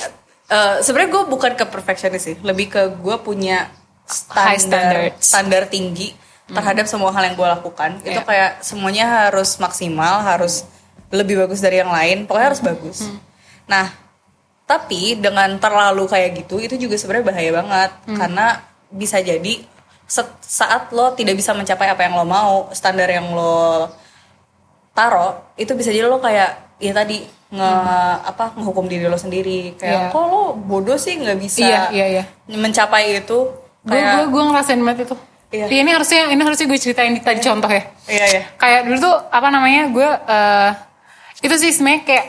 eh, 0.48 0.76
sebenarnya 0.82 1.10
gue 1.12 1.22
bukan 1.26 1.52
ke 1.54 1.64
perfectionist 1.66 2.24
sih, 2.26 2.36
lebih 2.42 2.70
ke 2.70 2.82
gue 2.94 3.16
punya 3.22 3.70
High 4.06 4.62
standar 4.62 4.94
standards. 5.10 5.18
standar 5.18 5.62
tinggi 5.66 6.14
terhadap 6.46 6.86
semua 6.86 7.10
hal 7.10 7.26
yang 7.26 7.34
gue 7.34 7.48
lakukan. 7.58 7.98
Itu 8.06 8.22
Yeah. 8.22 8.26
kayak 8.26 8.50
semuanya 8.62 9.26
harus 9.26 9.58
maksimal, 9.58 10.22
harus 10.22 10.62
lebih 11.10 11.42
bagus 11.42 11.58
dari 11.58 11.82
yang 11.82 11.90
lain, 11.90 12.22
pokoknya 12.26 12.46
harus 12.54 12.62
bagus. 12.62 12.98
Nah, 13.66 13.90
tapi 14.62 15.18
dengan 15.18 15.58
terlalu 15.58 16.06
kayak 16.06 16.42
gitu 16.42 16.58
itu 16.62 16.74
juga 16.78 16.94
sebenarnya 16.98 17.26
bahaya 17.26 17.50
banget 17.54 17.90
karena 18.14 18.46
bisa 18.90 19.18
jadi 19.22 19.62
saat 20.42 20.90
lo 20.94 21.14
tidak 21.18 21.34
bisa 21.34 21.50
mencapai 21.50 21.90
apa 21.90 22.02
yang 22.06 22.14
lo 22.14 22.26
mau, 22.26 22.70
standar 22.70 23.10
yang 23.10 23.26
lo 23.34 23.90
taro 24.94 25.50
itu 25.58 25.74
bisa 25.74 25.90
jadi 25.90 26.06
lo 26.06 26.18
kayak 26.18 26.65
ya 26.78 26.92
tadi 26.92 27.24
nge 27.46 27.70
apa 28.26 28.52
ngehukum 28.52 28.84
diri 28.84 29.06
lo 29.06 29.16
sendiri 29.16 29.76
kayak 29.76 30.00
Iya. 30.02 30.12
kok 30.12 30.24
lo 30.24 30.42
bodoh 30.54 30.96
sih 30.96 31.14
nggak 31.14 31.38
bisa 31.38 31.62
Iya, 31.62 31.82
iya, 31.90 32.06
iya. 32.12 32.24
mencapai 32.50 33.16
itu 33.16 33.38
Gue 33.80 33.94
kayak 33.94 34.12
gue 34.12 34.24
gue 34.28 34.42
ngerasain 34.44 34.80
banget 34.80 35.06
itu. 35.06 35.16
Iya. 35.48 35.64
Iya. 35.64 35.78
ini 35.78 35.90
harusnya 35.90 36.20
ini 36.26 36.42
harusnya 36.42 36.66
gue 36.66 36.74
ceritain 36.76 37.12
di 37.12 37.22
tadi 37.22 37.38
contoh 37.40 37.70
ya. 37.70 37.82
iya 38.06 38.24
iya 38.28 38.42
Kayak 38.56 38.80
dulu 38.84 38.98
tuh 39.00 39.14
apa 39.30 39.48
namanya 39.48 39.82
gue 39.88 40.08
eh 40.26 40.70
itu 41.38 41.54
sih 41.54 41.70
sebenarnya 41.70 42.02
kayak 42.02 42.26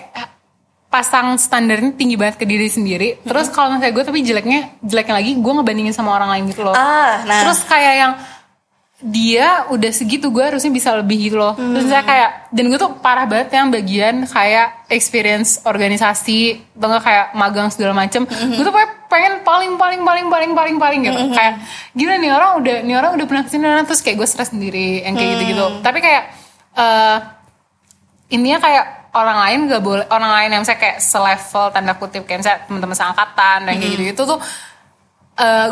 pasang 0.88 1.36
standarnya 1.36 1.92
tinggi 1.94 2.16
banget 2.16 2.38
ke 2.38 2.46
diri 2.46 2.70
sendiri. 2.70 3.20
Terus 3.20 3.50
kalau 3.50 3.74
misalnya 3.74 3.92
gue 3.92 4.06
tapi 4.06 4.20
jeleknya 4.22 4.80
jeleknya 4.80 5.16
lagi 5.16 5.32
gue 5.36 5.54
ngebandingin 5.54 5.92
sama 5.92 6.13
orang 6.13 6.30
lain 6.30 6.44
gitu 6.48 6.62
loh. 6.62 6.72
ah 6.72 7.25
nah 7.25 7.44
Terus 7.44 7.60
kayak 7.66 7.94
yang 7.98 8.13
dia 8.98 9.70
udah 9.70 9.94
segitu 9.94 10.34
gue 10.34 10.42
harusnya 10.42 10.74
bisa 10.74 10.89
lebih 10.98 11.30
gitu 11.30 11.38
loh. 11.38 11.54
Terus 11.54 11.86
Hmm. 11.86 11.94
saya 11.94 12.01
kayak 12.01 12.30
dan 12.50 12.63
gue 12.66 12.80
tuh 12.82 12.92
parah 12.98 13.30
banget 13.30 13.54
yang 13.54 13.70
bagian 13.70 14.25
kayak 14.25 14.89
experience 14.89 15.62
organisasi 15.62 16.66
atau 16.74 16.88
nggak 16.89 17.04
kayak 17.06 17.25
magang 17.38 17.70
segala 17.70 17.94
macem. 17.94 18.25
Hmm. 18.25 18.58
Gue 18.58 18.66
tuh 18.66 18.74
kayak 18.74 19.06
pengen 19.06 19.34
paling 19.46 19.77
paling 19.77 20.01
paling 20.01 20.25
paling 20.34 20.51
paling 20.58 20.75
paling 20.82 21.00
gitu. 21.06 21.20
Hmm. 21.30 21.30
Kayak 21.30 21.54
gila 21.94 22.16
nih 22.18 22.32
orang 22.34 22.51
udah 22.58 22.77
nih 22.82 22.96
orang 22.98 23.12
udah 23.22 23.25
pernah 23.30 23.44
ke 23.46 23.50
sini 23.54 23.63
nah, 23.70 23.86
terus 23.86 24.01
kayak 24.01 24.18
gue 24.18 24.27
stres 24.27 24.50
sendiri 24.50 25.06
yang 25.06 25.13
kayak 25.13 25.30
gitu-gitu. 25.38 25.66
Hmm. 25.70 25.82
Tapi 25.86 26.00
kayak 26.01 26.24
eh 26.77 27.18
intinya 28.34 28.60
kayak 28.66 28.86
orang 29.13 29.38
lain 29.46 29.60
gak 29.70 29.84
boleh 29.86 30.06
orang 30.10 30.32
lain 30.42 30.50
yang 30.58 30.62
misalnya 30.66 30.82
kayak 30.82 30.98
selevel 31.01 31.66
tanda 31.70 31.94
kutip 31.98 32.25
kayak 32.25 32.42
misalnya 32.42 32.60
teman-teman 32.66 32.98
seangkatan 32.98 33.58
dan 33.66 33.74
kayak 33.77 33.92
gitu-gitu 33.94 34.22
tuh 34.25 34.39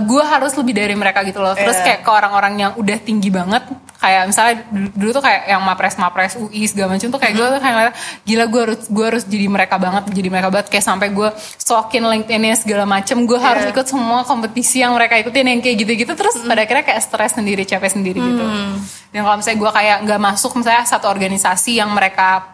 gue 0.05 0.23
harus 0.23 0.53
lebih 0.53 0.77
dari 0.77 0.93
mereka 0.93 1.25
gitu 1.25 1.41
loh. 1.41 1.57
Terus 1.57 1.81
Iya. 1.81 1.85
kayak 1.85 1.99
ke 2.05 2.11
orang-orang 2.13 2.53
yang 2.55 2.71
udah 2.77 3.01
tinggi 3.01 3.33
banget, 3.33 3.65
kayak 3.97 4.29
misalnya 4.29 4.55
dulu, 4.69 4.87
dulu 4.93 5.09
tuh 5.17 5.23
kayak 5.25 5.41
yang 5.49 5.61
mapres 5.65 5.97
mapres 5.97 6.37
UI 6.37 6.69
segala 6.69 6.93
macam 6.93 7.09
tuh 7.09 7.17
kayak 7.17 7.33
gue 7.33 7.47
tuh 7.57 7.61
kayak 7.65 7.97
gila 8.21 8.45
gue 8.45 8.61
harus 8.61 8.79
gue 8.85 9.05
harus 9.09 9.23
jadi 9.25 9.49
mereka 9.49 9.81
banget, 9.81 10.03
jadi 10.13 10.29
mereka 10.29 10.47
banget 10.53 10.67
kayak 10.69 10.85
sampai 10.85 11.09
gue 11.09 11.29
sokin 11.57 12.05
LinkedIn-nya 12.05 12.61
segala 12.61 12.85
macem, 12.85 13.17
gue 13.25 13.39
harus 13.41 13.65
Iya. 13.65 13.73
ikut 13.73 13.85
semua 13.89 14.21
kompetisi 14.21 14.85
yang 14.85 14.93
mereka 14.93 15.17
ikutin 15.17 15.49
yang 15.49 15.59
kayak 15.65 15.81
gitu-gitu. 15.81 16.13
Terus 16.13 16.45
pada 16.45 16.61
akhirnya 16.61 16.85
kayak 16.85 17.01
stres 17.01 17.33
sendiri, 17.33 17.65
capek 17.65 17.89
sendiri 17.89 18.21
gitu. 18.21 18.45
Dan 19.09 19.25
kalau 19.25 19.41
misalnya 19.41 19.59
gue 19.65 19.71
kayak 19.73 19.97
nggak 20.05 20.21
masuk 20.21 20.51
misalnya 20.61 20.85
satu 20.85 21.09
organisasi 21.09 21.81
yang 21.81 21.89
mereka 21.89 22.53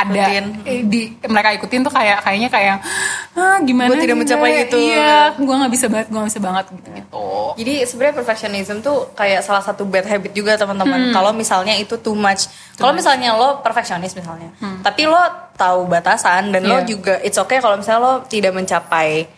ada 0.00 0.24
eh, 0.64 0.80
di 0.82 1.00
mereka 1.22 1.50
ikutin 1.54 1.80
tuh 1.82 1.92
kayak 1.92 2.22
kayaknya 2.22 2.48
kayak 2.48 2.76
ah 3.34 3.58
gimana 3.60 3.90
Gua 3.90 3.98
tidak 3.98 4.16
mencapai 4.16 4.50
itu." 4.64 4.76
iya 4.76 5.32
gue 5.32 5.54
nggak 5.54 5.72
bisa 5.72 5.86
banget 5.86 6.06
gue 6.08 6.16
nggak 6.16 6.30
bisa 6.30 6.40
banget 6.40 6.64
gitu 6.72 6.88
gitu 6.96 7.08
Jadi 7.50 7.74
sebenarnya 7.84 8.14
perfectionism 8.16 8.76
tuh 8.80 9.12
kayak 9.12 9.40
salah 9.40 9.60
satu 9.60 9.82
bad 9.84 10.06
habit 10.06 10.32
juga 10.32 10.54
Hmm. 10.54 10.62
teman-teman. 10.62 11.10
Kalau 11.10 11.30
misalnya 11.32 11.74
itu 11.74 11.98
too 11.98 12.14
much. 12.14 12.46
Kalau 12.74 12.90
misalnya 12.90 13.34
lo 13.34 13.60
perfectionist 13.60 14.14
misalnya, 14.14 14.54
Hmm. 14.56 14.80
tapi 14.80 15.04
lo 15.04 15.18
tahu 15.54 15.84
batasan 15.84 16.48
dan 16.50 16.64
lo 16.64 16.80
Iya. 16.80 16.86
juga 16.86 17.14
it's 17.20 17.36
okay 17.36 17.58
kalau 17.58 17.76
misalnya 17.76 18.00
lo 18.00 18.12
tidak 18.24 18.54
mencapai 18.54 19.28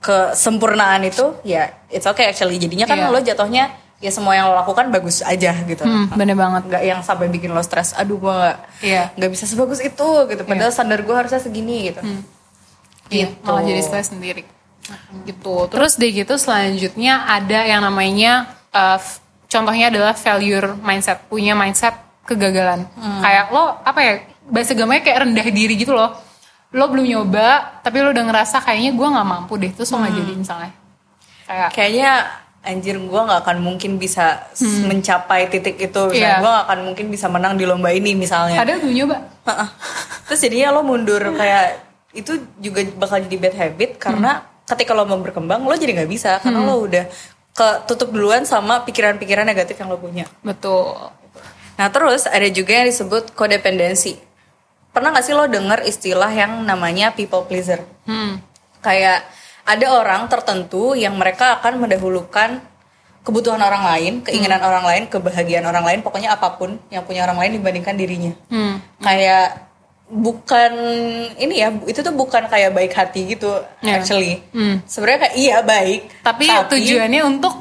kesempurnaan 0.00 1.04
itu, 1.04 1.38
ya 1.42 1.70
it's 1.86 2.04
okay 2.04 2.26
actually. 2.26 2.58
Jadinya 2.58 2.84
kan 2.84 2.98
Iya. 2.98 3.08
lo 3.08 3.18
jatuhnya 3.20 3.64
ya 4.02 4.10
semua 4.10 4.34
yang 4.34 4.50
lo 4.50 4.58
lakukan 4.58 4.90
bagus 4.90 5.22
aja 5.22 5.54
gitu. 5.62 5.80
hmm, 5.80 6.12
bener 6.12 6.34
banget 6.34 6.66
Nggak 6.66 6.82
yang 6.82 7.00
sampai 7.00 7.30
bikin 7.30 7.54
lo 7.54 7.62
stres. 7.62 7.94
Aduh 7.94 8.18
gue 8.18 8.28
nggak 8.28 8.58
Iya. 8.82 9.02
nggak 9.14 9.30
bisa 9.30 9.46
sebagus 9.46 9.78
itu 9.78 10.08
gitu. 10.26 10.42
Padahal 10.42 10.68
standar 10.68 11.00
gue 11.00 11.14
harusnya 11.14 11.38
segini 11.38 11.88
gitu. 11.88 12.02
Iya, 13.08 13.30
Gitu. 13.30 13.44
malah 13.44 13.62
jadi 13.62 13.80
stres 13.80 14.10
sendiri 14.10 14.42
gitu 15.22 15.70
terus 15.70 15.94
deh 15.94 16.10
gitu 16.10 16.34
selanjutnya 16.34 17.22
ada 17.28 17.62
yang 17.62 17.78
namanya 17.80 18.50
uh, 18.74 18.98
contohnya 19.46 19.94
adalah 19.94 20.10
failure 20.12 20.74
mindset 20.74 21.22
punya 21.28 21.54
mindset 21.54 21.94
kegagalan 22.26 22.82
kayak 23.22 23.52
lo 23.52 23.78
apa 23.78 24.00
ya 24.00 24.12
bahasa 24.42 24.74
gamanya 24.74 25.06
kayak 25.06 25.18
rendah 25.22 25.46
diri 25.48 25.78
gitu 25.78 25.94
loh 25.94 26.18
lo 26.72 26.84
belum 26.88 27.04
nyoba 27.04 27.78
tapi 27.84 28.00
lo 28.00 28.10
udah 28.10 28.24
ngerasa 28.26 28.58
kayaknya 28.58 28.90
gue 28.90 29.06
nggak 29.06 29.28
mampu 29.28 29.54
deh 29.54 29.70
terus 29.70 29.92
lo 29.92 30.02
nggak 30.02 30.14
jadi 30.18 30.32
misalnya 30.34 30.70
kayak 31.46 31.68
kayaknya 31.70 32.12
anjir 32.62 32.94
gue 32.94 33.20
nggak 33.20 33.40
akan 33.42 33.58
mungkin 33.58 33.96
bisa 33.96 34.46
s- 34.50 34.82
mencapai 34.82 35.46
titik 35.46 35.76
itu. 35.76 36.02
Hmm. 36.04 36.14
Iya. 36.14 36.38
gue 36.38 36.48
gak 36.48 36.64
akan 36.64 36.78
mungkin 36.84 37.06
bisa 37.08 37.26
menang 37.26 37.54
di 37.54 37.64
lomba 37.64 37.90
ini 37.90 38.14
misalnya. 38.14 38.58
Ada 38.58 38.78
belum 38.78 38.94
nyoba. 38.94 39.16
Terus 40.26 40.40
jadinya 40.40 40.70
lo 40.70 40.82
mundur 40.82 41.18
kayak 41.32 41.82
itu 42.12 42.32
juga 42.56 42.80
bakal 42.94 43.20
jadi 43.20 43.36
bad 43.36 43.54
habit 43.56 43.90
karena 43.96 44.30
Hmm. 44.38 44.46
ketika 44.68 44.92
lo 44.92 45.02
mau 45.04 45.18
berkembang 45.18 45.60
lo 45.60 45.74
jadi 45.74 45.92
nggak 45.96 46.08
bisa. 46.08 46.38
Karena 46.38 46.62
lo 46.62 46.80
udah 46.80 47.04
ketutup 47.52 48.08
duluan 48.08 48.42
sama 48.42 48.80
pikiran-pikiran 48.80 49.42
negatif 49.42 49.76
yang 49.76 49.88
lo 49.88 49.98
punya. 49.98 50.24
Betul. 50.40 50.94
Nah 51.72 51.88
terus 51.88 52.24
ada 52.24 52.46
juga 52.46 52.72
yang 52.74 52.86
disebut 52.86 53.32
kodependensi. 53.32 54.16
Pernah 54.88 55.08
gak 55.10 55.24
sih 55.24 55.32
lo 55.32 55.44
denger 55.46 55.82
istilah 55.82 56.28
yang 56.28 56.62
namanya 56.62 57.10
people 57.10 57.42
pleaser? 57.42 57.80
Hmm. 58.04 58.38
kayak 58.78 59.22
ada 59.62 59.86
orang 59.94 60.26
tertentu 60.26 60.98
yang 60.98 61.14
mereka 61.14 61.58
akan 61.60 61.78
mendahulukan 61.86 62.58
kebutuhan 63.22 63.62
orang 63.62 63.86
lain, 63.86 64.12
keinginan 64.26 64.58
orang 64.58 64.82
lain, 64.82 65.02
kebahagiaan 65.06 65.62
orang 65.62 65.86
lain, 65.86 66.00
pokoknya 66.02 66.34
apa 66.34 66.58
pun 66.58 66.74
yang 66.90 67.06
punya 67.06 67.22
orang 67.22 67.38
lain 67.38 67.54
dibandingkan 67.54 67.94
dirinya. 67.94 68.34
Hmm. 68.50 68.82
Kayak 68.98 69.70
bukan 70.10 70.72
ini 71.38 71.54
ya, 71.62 71.70
itu 71.86 72.02
tuh 72.02 72.10
bukan 72.12 72.50
kayak 72.50 72.74
baik 72.74 72.92
hati 72.92 73.38
gitu 73.38 73.62
Ya. 73.80 74.02
actually. 74.02 74.42
Hmm. 74.50 74.82
Sebenarnya 74.84 75.30
kayak 75.30 75.36
iya 75.38 75.56
baik, 75.62 76.00
tapi, 76.26 76.50
tujuannya 76.50 77.22
untuk 77.22 77.54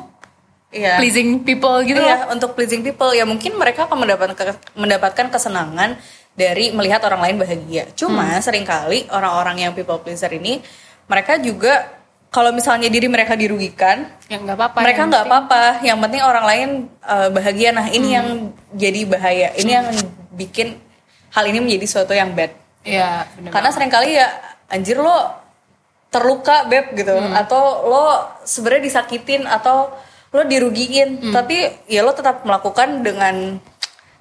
iya, 0.74 0.98
pleasing 0.98 1.46
people 1.46 1.78
gitu 1.86 2.02
loh 2.02 2.34
untuk 2.34 2.58
pleasing 2.58 2.82
people 2.82 3.14
ya 3.14 3.24
mungkin 3.24 3.54
mereka 3.54 3.86
akan 3.86 4.02
mendapatkan 4.02 4.58
mendapatkan 4.74 5.28
kesenangan 5.30 6.02
dari 6.34 6.74
melihat 6.74 7.06
orang 7.06 7.22
lain 7.22 7.38
bahagia. 7.38 7.86
Cuma 7.94 8.26
Hmm. 8.26 8.42
sering 8.42 8.66
kali 8.66 9.06
orang-orang 9.14 9.68
yang 9.68 9.72
people 9.78 10.02
pleaser 10.02 10.32
ini 10.34 10.64
mereka 11.12 11.36
juga 11.44 12.00
kalau 12.32 12.56
misalnya 12.56 12.88
diri 12.88 13.12
mereka 13.12 13.36
dirugikan, 13.36 14.08
ya 14.32 14.40
nggak 14.40 14.56
apa-apa 14.56 14.78
mereka 14.80 15.04
yang 15.04 15.10
nggak 15.12 15.26
apa-apa. 15.28 15.62
Yang 15.84 15.98
penting 16.00 16.22
orang 16.24 16.46
lain 16.48 16.70
uh, 17.04 17.28
bahagia. 17.28 17.70
Nah 17.76 17.92
ini 17.92 18.16
yang 18.16 18.28
jadi 18.72 19.02
bahaya. 19.04 19.52
Ini 19.60 19.72
yang 19.84 19.88
bikin 20.32 20.80
hal 21.36 21.44
ini 21.52 21.60
menjadi 21.60 21.86
suatu 21.92 22.16
yang 22.16 22.32
bad. 22.32 22.56
Iya, 22.88 23.28
Karena 23.52 23.70
sering 23.76 23.92
kali 23.92 24.16
ya 24.16 24.32
anjir 24.72 24.96
lo 24.96 25.42
terluka 26.12 26.68
beb 26.68 26.92
gitu 26.96 27.16
Hmm. 27.16 27.36
atau 27.36 27.88
lo 27.88 28.06
sebenarnya 28.44 28.84
disakitin 28.88 29.48
atau 29.48 29.92
lo 30.32 30.42
dirugiin 30.44 31.20
Hmm. 31.20 31.34
tapi 31.36 31.68
ya 31.88 32.04
lo 32.04 32.12
tetap 32.12 32.44
melakukan 32.44 33.04
dengan 33.04 33.60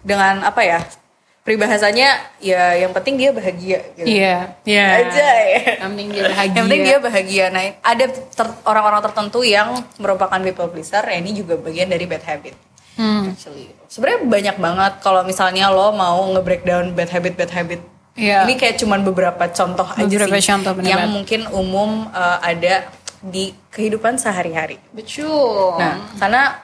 dengan 0.02 0.42
apa 0.47 0.62
ya 0.62 0.78
peribahasanya 1.40 2.37
ya 2.38 2.76
yang 2.76 2.92
penting 2.92 3.16
dia 3.16 3.30
bahagia 3.32 3.80
gitu. 3.97 4.06
Iya, 4.06 4.61
iya. 4.68 4.87
Aja 5.02 5.28
ya. 5.40 5.61
Yang 5.80 5.88
penting 5.88 6.09
dia 6.12 6.23
bahagia. 6.28 6.44
Yang 6.52 6.64
penting 6.68 6.82
dia 6.85 6.99
bahagia. 7.00 7.44
Nah, 7.49 7.62
ada 7.80 8.04
ter- 8.12 8.59
orang-orang 8.68 9.00
tertentu 9.00 9.40
yang 9.40 9.68
merupakan 9.97 10.38
people 10.38 10.68
pleaser, 10.68 11.02
ya 11.02 11.16
ini 11.16 11.32
juga 11.32 11.56
bagian 11.56 11.88
dari 11.88 12.04
bad 12.04 12.25
habit. 12.28 12.54
Hmm. 13.00 13.32
Actually. 13.32 13.73
Sebenarnya 13.88 14.20
banyak 14.28 14.56
banget 14.61 14.92
kalau 15.00 15.25
misalnya 15.25 15.73
lo 15.73 15.97
mau 15.97 16.20
nge-breakdown 16.37 16.92
bad 16.92 17.09
habit 17.09 17.35
bad 17.40 17.50
habit. 17.50 17.80
Iya. 18.20 18.44
Ini 18.44 18.54
kayak 18.61 18.76
cuman 18.76 19.00
beberapa 19.00 19.49
contoh 19.49 19.88
aja 19.97 20.04
Beberapa 20.04 20.37
sih 20.37 20.52
contoh, 20.52 20.73
bener 20.76 20.92
yang 20.92 21.09
mungkin 21.09 21.49
umum 21.49 22.11
uh, 22.12 22.38
ada 22.44 22.90
di 23.25 23.56
kehidupan 23.73 24.20
sehari-hari. 24.20 24.76
Betul. 24.92 25.80
Nah, 25.80 26.04
karena 26.20 26.61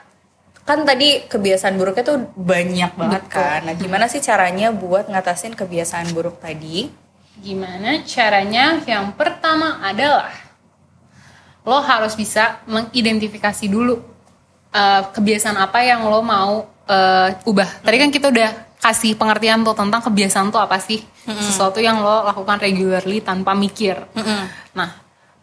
kan 0.66 0.82
tadi 0.82 1.30
kebiasaan 1.30 1.78
buruknya 1.78 2.02
tuh 2.02 2.18
banyak 2.34 2.98
banget 2.98 3.24
kan. 3.30 3.62
Nah, 3.62 3.78
gimana 3.78 4.10
sih 4.10 4.18
caranya 4.18 4.74
buat 4.74 5.06
ngatasin 5.06 5.54
kebiasaan 5.54 6.10
buruk 6.10 6.42
tadi? 6.42 6.90
Gimana 7.38 8.02
caranya? 8.02 8.82
Yang 8.82 9.14
pertama 9.14 9.78
adalah 9.78 10.34
lo 11.62 11.78
harus 11.82 12.18
bisa 12.18 12.62
mengidentifikasi 12.66 13.66
dulu 13.70 13.98
uh, 14.74 15.02
kebiasaan 15.14 15.54
apa 15.54 15.86
yang 15.86 16.02
lo 16.06 16.18
mau 16.22 16.66
uh, 16.66 17.30
ubah. 17.46 17.82
Tadi 17.86 17.96
kan 18.02 18.10
kita 18.10 18.30
udah 18.30 18.50
kasih 18.76 19.18
pengertian 19.18 19.66
tuh 19.66 19.74
tentang 19.74 20.02
kebiasaan 20.02 20.50
tuh 20.54 20.62
apa 20.62 20.78
sih? 20.78 21.02
Mm-hmm. 21.02 21.42
Sesuatu 21.42 21.82
yang 21.82 22.02
lo 22.02 22.22
lakukan 22.22 22.58
regularly 22.62 23.22
tanpa 23.22 23.54
mikir. 23.54 23.98
Mm-hmm. 24.14 24.42
Nah, 24.78 24.90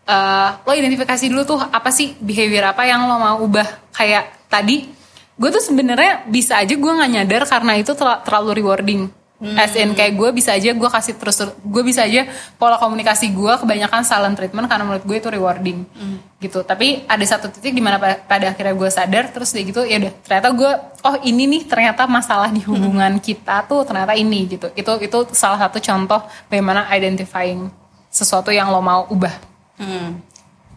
uh, 0.08 0.50
lo 0.64 0.72
identifikasi 0.72 1.26
dulu 1.28 1.44
tuh 1.44 1.60
apa 1.60 1.92
sih 1.92 2.16
behavior 2.20 2.72
apa 2.72 2.88
yang 2.88 3.04
lo 3.04 3.20
mau 3.20 3.38
ubah? 3.44 3.92
Kayak 3.92 4.48
tadi, 4.48 4.93
gue 5.34 5.50
tuh 5.50 5.64
sebenarnya 5.64 6.30
bisa 6.30 6.62
aja 6.62 6.74
gue 6.74 6.92
nggak 6.94 7.12
nyadar 7.12 7.44
karena 7.50 7.74
itu 7.82 7.92
terlalu 7.98 8.62
rewarding 8.62 9.10
Hmm. 9.44 9.60
As 9.60 9.76
in 9.76 9.92
kayak 9.92 10.16
gue 10.16 10.30
bisa 10.32 10.56
aja 10.56 10.72
gue 10.72 10.88
kasih 10.88 11.20
terus 11.20 11.36
gue 11.44 11.84
bisa 11.84 12.08
aja 12.08 12.32
pola 12.56 12.80
komunikasi 12.80 13.28
gue 13.36 13.54
kebanyakan 13.60 14.08
silent 14.08 14.40
treatment 14.40 14.72
karena 14.72 14.88
menurut 14.88 15.04
gue 15.04 15.20
itu 15.20 15.28
rewarding 15.28 15.84
hmm. 15.84 16.40
gitu. 16.40 16.64
Tapi 16.64 17.04
ada 17.04 17.26
satu 17.28 17.52
titik 17.52 17.76
di 17.76 17.84
mana 17.84 18.00
pada 18.00 18.56
akhirnya 18.56 18.72
gue 18.72 18.88
sadar 18.88 19.36
terus 19.36 19.52
dia 19.52 19.68
gitu 19.68 19.84
ya 19.84 20.00
udah 20.00 20.14
ternyata 20.24 20.48
gue 20.56 20.72
oh 21.04 21.16
ini 21.28 21.44
nih 21.60 21.62
ternyata 21.68 22.08
masalah 22.08 22.56
di 22.56 22.64
hubungan 22.64 23.20
hmm. 23.20 23.24
kita 23.26 23.68
tuh 23.68 23.84
ternyata 23.84 24.16
ini 24.16 24.48
gitu. 24.48 24.72
Itu 24.80 24.96
itu 25.04 25.18
salah 25.36 25.60
satu 25.60 25.84
contoh 25.84 26.24
bagaimana 26.48 26.88
identifying 26.96 27.68
sesuatu 28.08 28.48
yang 28.48 28.72
lo 28.72 28.80
mau 28.80 29.12
ubah. 29.12 29.36
Hmm. 29.76 30.24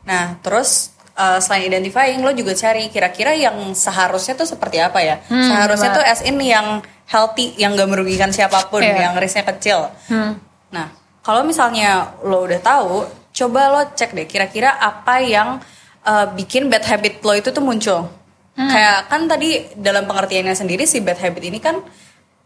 Nah 0.03 0.43
terus 0.43 0.96
uh, 1.17 1.41
selain 1.41 1.73
identifying 1.73 2.21
lo 2.21 2.31
juga 2.37 2.53
cari 2.53 2.93
kira-kira 2.93 3.33
yang 3.33 3.57
seharusnya 3.73 4.37
tuh 4.37 4.47
seperti 4.47 4.79
apa 4.79 5.01
ya? 5.03 5.17
Hmm, 5.27 5.49
seharusnya 5.49 5.91
bener. 5.97 5.99
tuh 6.01 6.05
as 6.07 6.21
in 6.23 6.37
yang 6.39 6.85
healthy 7.07 7.55
yang 7.57 7.79
gak 7.79 7.89
merugikan 7.89 8.35
siapa 8.35 8.67
pun 8.67 8.83
yeah. 8.83 9.11
yang 9.11 9.15
risknya 9.17 9.47
kecil 9.47 9.91
hmm. 10.11 10.33
nah 10.75 10.91
kalau 11.23 11.47
misalnya 11.47 12.19
lo 12.27 12.47
udah 12.47 12.61
tahu 12.61 13.07
coba 13.31 13.61
lo 13.71 13.83
cek 13.95 14.11
deh 14.15 14.27
kira-kira 14.27 14.75
apa 14.75 15.23
yang 15.23 15.63
uh, 16.03 16.27
bikin 16.35 16.67
bad 16.67 16.83
habit 16.83 17.23
lo 17.23 17.33
itu 17.39 17.55
tuh 17.55 17.63
muncul 17.63 18.11
hmm. 18.59 18.71
kayak 18.71 18.99
kan 19.07 19.31
tadi 19.31 19.71
dalam 19.79 20.05
pengertiannya 20.11 20.55
sendiri 20.59 20.85
si 20.85 20.99
bad 20.99 21.19
habit 21.19 21.43
ini 21.47 21.63
kan 21.63 21.79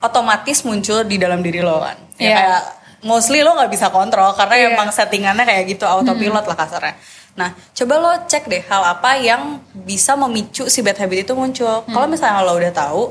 otomatis 0.01 0.65
muncul 0.65 1.05
di 1.05 1.17
dalam 1.17 1.41
diri 1.41 1.65
lo 1.65 1.81
kan 1.81 1.97
ya 2.21 2.25
yeah. 2.25 2.37
kayak 2.37 2.63
mostly 3.01 3.41
lo 3.41 3.57
nggak 3.57 3.73
bisa 3.73 3.89
kontrol 3.89 4.37
karena 4.37 4.55
yeah. 4.61 4.71
emang 4.77 4.93
settingannya 4.93 5.45
kayak 5.49 5.73
gitu 5.73 5.89
autopilot 5.89 6.45
hmm. 6.45 6.51
lah 6.53 6.57
kasarnya 6.61 6.95
Nah, 7.39 7.55
coba 7.55 7.95
lo 7.99 8.13
cek 8.27 8.51
deh 8.51 8.63
hal 8.67 8.83
apa 8.85 9.17
yang 9.21 9.63
bisa 9.73 10.19
memicu 10.19 10.67
si 10.67 10.83
bad 10.83 10.99
habit 10.99 11.25
itu 11.29 11.33
muncul. 11.33 11.87
Hmm. 11.87 11.93
Kalau 11.95 12.07
misalnya 12.11 12.43
lo 12.43 12.59
udah 12.59 12.73
tahu, 12.75 13.03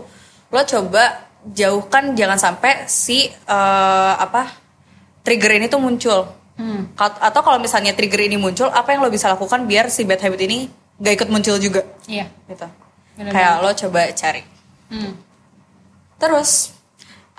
lo 0.50 0.62
coba 0.66 1.30
jauhkan 1.46 2.14
jangan 2.14 2.36
sampai 2.36 2.86
si 2.92 3.32
uh, 3.48 4.14
apa 4.20 4.52
trigger 5.24 5.56
ini 5.56 5.72
tuh 5.72 5.80
muncul 5.80 6.28
hmm. 6.60 7.00
atau 7.00 7.42
kalau 7.42 7.58
misalnya 7.62 7.96
trigger 7.96 8.28
ini 8.28 8.36
muncul 8.36 8.68
apa 8.68 8.92
yang 8.92 9.00
lo 9.00 9.10
bisa 9.10 9.32
lakukan 9.32 9.64
biar 9.64 9.88
si 9.88 10.04
bad 10.04 10.20
habit 10.20 10.42
ini 10.44 10.68
gak 11.00 11.24
ikut 11.24 11.30
muncul 11.32 11.56
juga 11.58 11.88
iya 12.12 12.28
gitu 12.52 12.68
Bener 13.16 13.32
-bener. 13.32 13.34
kayak 13.34 13.54
lo 13.64 13.72
coba 13.72 14.02
cari 14.12 14.44
hmm. 14.92 15.14
terus 16.20 16.76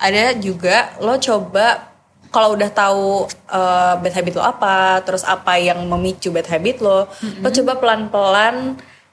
ada 0.00 0.32
juga 0.40 0.96
lo 1.04 1.20
coba 1.20 1.89
kalau 2.30 2.54
udah 2.54 2.70
tahu 2.70 3.26
uh, 3.50 3.94
bad 3.98 4.14
habit 4.14 4.38
lo 4.38 4.42
apa 4.46 5.02
terus 5.02 5.26
apa 5.26 5.58
yang 5.58 5.82
memicu 5.86 6.30
bad 6.30 6.46
habit 6.46 6.78
lo 6.82 7.06
-hmm. 7.06 7.42
lo 7.42 7.48
coba 7.50 7.72
pelan 7.78 8.02
pelan 8.08 8.56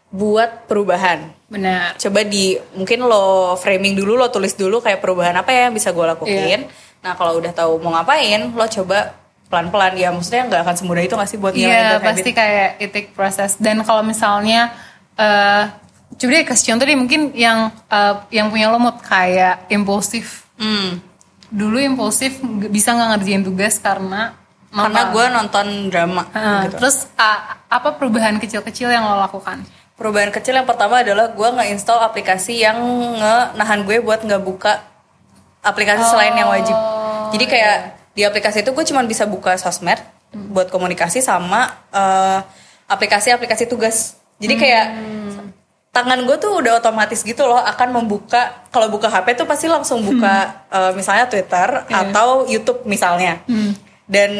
buat 0.07 0.69
perubahan. 0.71 1.35
Benar. 1.51 1.99
Coba 1.99 2.23
di 2.23 2.55
mungkin 2.75 3.03
lo 3.03 3.55
framing 3.59 3.95
dulu, 3.95 4.15
lo 4.15 4.31
tulis 4.31 4.55
dulu 4.55 4.79
kayak 4.79 5.03
perubahan 5.03 5.35
apa 5.35 5.51
ya 5.51 5.67
yang 5.67 5.75
bisa 5.75 5.91
gue 5.91 6.05
lakuin. 6.07 6.63
Yeah. 6.63 7.03
Nah 7.03 7.13
kalau 7.19 7.39
udah 7.39 7.51
tahu 7.51 7.79
mau 7.83 7.91
ngapain, 7.91 8.55
lo 8.55 8.65
coba 8.71 9.15
pelan-pelan 9.47 9.95
ya 9.95 10.11
maksudnya 10.11 10.43
nggak 10.51 10.61
akan 10.63 10.75
semudah 10.75 11.03
itu 11.07 11.15
nggak 11.15 11.29
sih 11.31 11.39
buat 11.39 11.55
Iya 11.55 11.71
yeah, 11.71 12.03
pasti 12.03 12.35
kayak 12.35 12.83
itik 12.83 13.15
proses 13.15 13.55
dan 13.55 13.79
kalau 13.87 14.03
misalnya 14.03 14.75
uh, 15.15 15.71
coba 16.19 16.29
deh 16.35 16.43
kasih 16.43 16.75
contoh 16.75 16.83
deh 16.83 16.99
mungkin 16.99 17.31
yang 17.31 17.71
uh, 17.87 18.27
yang 18.27 18.51
punya 18.51 18.67
lo 18.67 18.75
mood 18.75 18.99
kayak 18.99 19.63
impulsif 19.71 20.43
hmm. 20.59 20.99
Dulu 21.47 21.79
impulsif 21.79 22.43
bisa 22.67 22.91
nggak 22.91 23.09
ngerjain 23.17 23.43
tugas 23.43 23.79
karena 23.79 24.35
karena 24.67 25.01
gue 25.15 25.25
nonton 25.31 25.67
drama 25.87 26.27
uh, 26.35 26.67
gitu. 26.67 26.75
terus 26.83 27.07
uh, 27.15 27.55
apa 27.71 27.95
perubahan 27.95 28.35
kecil-kecil 28.37 28.91
yang 28.91 29.07
lo 29.07 29.15
lakukan 29.23 29.63
perubahan 29.95 30.29
kecil 30.29 30.53
yang 30.53 30.67
pertama 30.67 31.01
adalah 31.01 31.31
gue 31.31 31.49
nge-install 31.57 32.03
aplikasi 32.03 32.61
yang 32.61 32.77
nge 33.17 33.57
nahan 33.57 33.87
gue 33.87 33.97
buat 34.03 34.21
nggak 34.21 34.43
buka 34.43 34.83
aplikasi 35.63 36.03
oh, 36.03 36.09
selain 36.13 36.35
yang 36.35 36.51
wajib 36.51 36.75
jadi 37.33 37.45
kayak 37.47 37.75
yeah. 37.81 38.13
di 38.13 38.21
aplikasi 38.27 38.61
itu 38.61 38.71
gue 38.75 38.85
cuma 38.85 39.01
bisa 39.07 39.25
buka 39.25 39.55
sosmed 39.57 39.97
hmm. 40.35 40.53
buat 40.53 40.67
komunikasi 40.69 41.23
sama 41.23 41.73
aplikasi 41.89 41.97
eh, 41.97 42.39
aplikasi-aplikasi 42.87 43.63
tugas 43.71 44.19
jadi 44.37 44.53
kayak 44.53 44.85
hmm. 44.93 45.16
Tangan 45.97 46.29
gue 46.29 46.37
tuh 46.37 46.61
udah 46.61 46.77
otomatis 46.77 47.25
gitu 47.25 47.41
loh 47.49 47.57
akan 47.57 47.89
membuka 47.89 48.69
kalau 48.69 48.93
buka 48.93 49.09
HP 49.09 49.33
tuh 49.33 49.49
pasti 49.49 49.65
langsung 49.65 50.05
buka 50.05 50.69
hmm. 50.69 50.69
uh, 50.69 50.91
misalnya 50.93 51.25
Twitter 51.25 51.89
yeah. 51.89 52.05
atau 52.05 52.45
YouTube 52.45 52.85
misalnya 52.85 53.41
hmm. 53.49 53.73
dan 54.05 54.31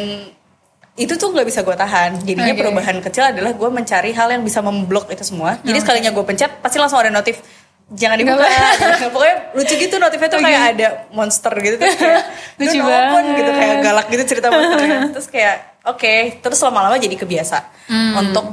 itu 0.93 1.13
tuh 1.17 1.33
nggak 1.33 1.49
bisa 1.49 1.65
gue 1.65 1.73
tahan 1.73 2.21
jadinya 2.21 2.53
okay. 2.53 2.61
perubahan 2.61 2.97
kecil 3.01 3.23
adalah 3.33 3.57
gue 3.57 3.69
mencari 3.73 4.13
hal 4.13 4.29
yang 4.29 4.45
bisa 4.45 4.61
memblok 4.61 5.09
itu 5.09 5.25
semua 5.25 5.57
jadi 5.65 5.81
okay. 5.81 5.81
sekalinya 5.81 6.13
gue 6.13 6.25
pencet 6.29 6.61
pasti 6.61 6.77
langsung 6.77 7.01
ada 7.01 7.09
notif 7.09 7.41
jangan 7.89 8.21
dibuka 8.21 8.45
pokoknya 9.13 9.35
lucu 9.57 9.73
gitu 9.81 9.95
notifnya 9.97 10.29
tuh 10.29 10.41
kayak 10.43 10.63
ada 10.77 10.87
monster 11.09 11.53
gitu 11.57 11.75
terus 11.81 11.97
kayak 11.97 12.21
lucu 12.61 12.77
banget 12.85 13.25
gitu 13.33 13.51
kayak 13.57 13.75
galak 13.81 14.07
gitu 14.13 14.23
cerita 14.29 14.47
monsternya 14.53 14.99
terus 15.09 15.27
kayak 15.33 15.55
oke 15.89 15.97
okay. 15.97 16.37
terus 16.37 16.61
lama-lama 16.61 17.01
jadi 17.01 17.17
kebiasa 17.17 17.57
hmm. 17.89 18.13
untuk 18.21 18.45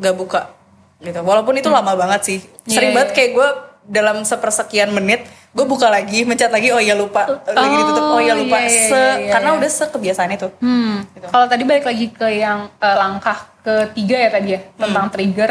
gak 0.00 0.16
buka 0.16 0.61
gitu 1.02 1.20
walaupun 1.26 1.58
itu 1.58 1.68
hmm. 1.68 1.76
lama 1.82 1.92
banget 1.98 2.20
sih 2.22 2.38
sering 2.64 2.94
yeah, 2.94 2.96
banget 2.96 3.10
iya. 3.10 3.16
kayak 3.18 3.30
gue 3.34 3.48
dalam 3.82 4.16
sepersekian 4.22 4.94
menit 4.94 5.26
gue 5.52 5.66
buka 5.66 5.90
lagi 5.90 6.22
mencet 6.22 6.48
lagi 6.48 6.70
oh 6.70 6.78
ya 6.78 6.94
lupa 6.94 7.26
oh, 7.28 7.38
lagi 7.50 7.74
ditutup 7.76 8.04
oh 8.14 8.20
ya 8.22 8.32
lupa 8.38 8.56
iya, 8.62 8.70
iya, 8.70 8.88
se 8.88 9.02
iya, 9.02 9.32
karena 9.34 9.50
udah 9.58 9.70
se 9.70 9.84
kebiasaan 9.90 10.30
itu 10.32 10.48
hmm. 10.62 10.94
gitu. 11.18 11.26
kalau 11.28 11.46
tadi 11.50 11.62
balik 11.66 11.84
lagi 11.84 12.06
ke 12.14 12.28
yang 12.38 12.70
uh, 12.78 12.96
langkah 12.96 13.50
ketiga 13.60 14.16
ya 14.16 14.28
tadi 14.30 14.48
ya 14.54 14.60
hmm. 14.62 14.78
tentang 14.78 15.06
trigger 15.10 15.50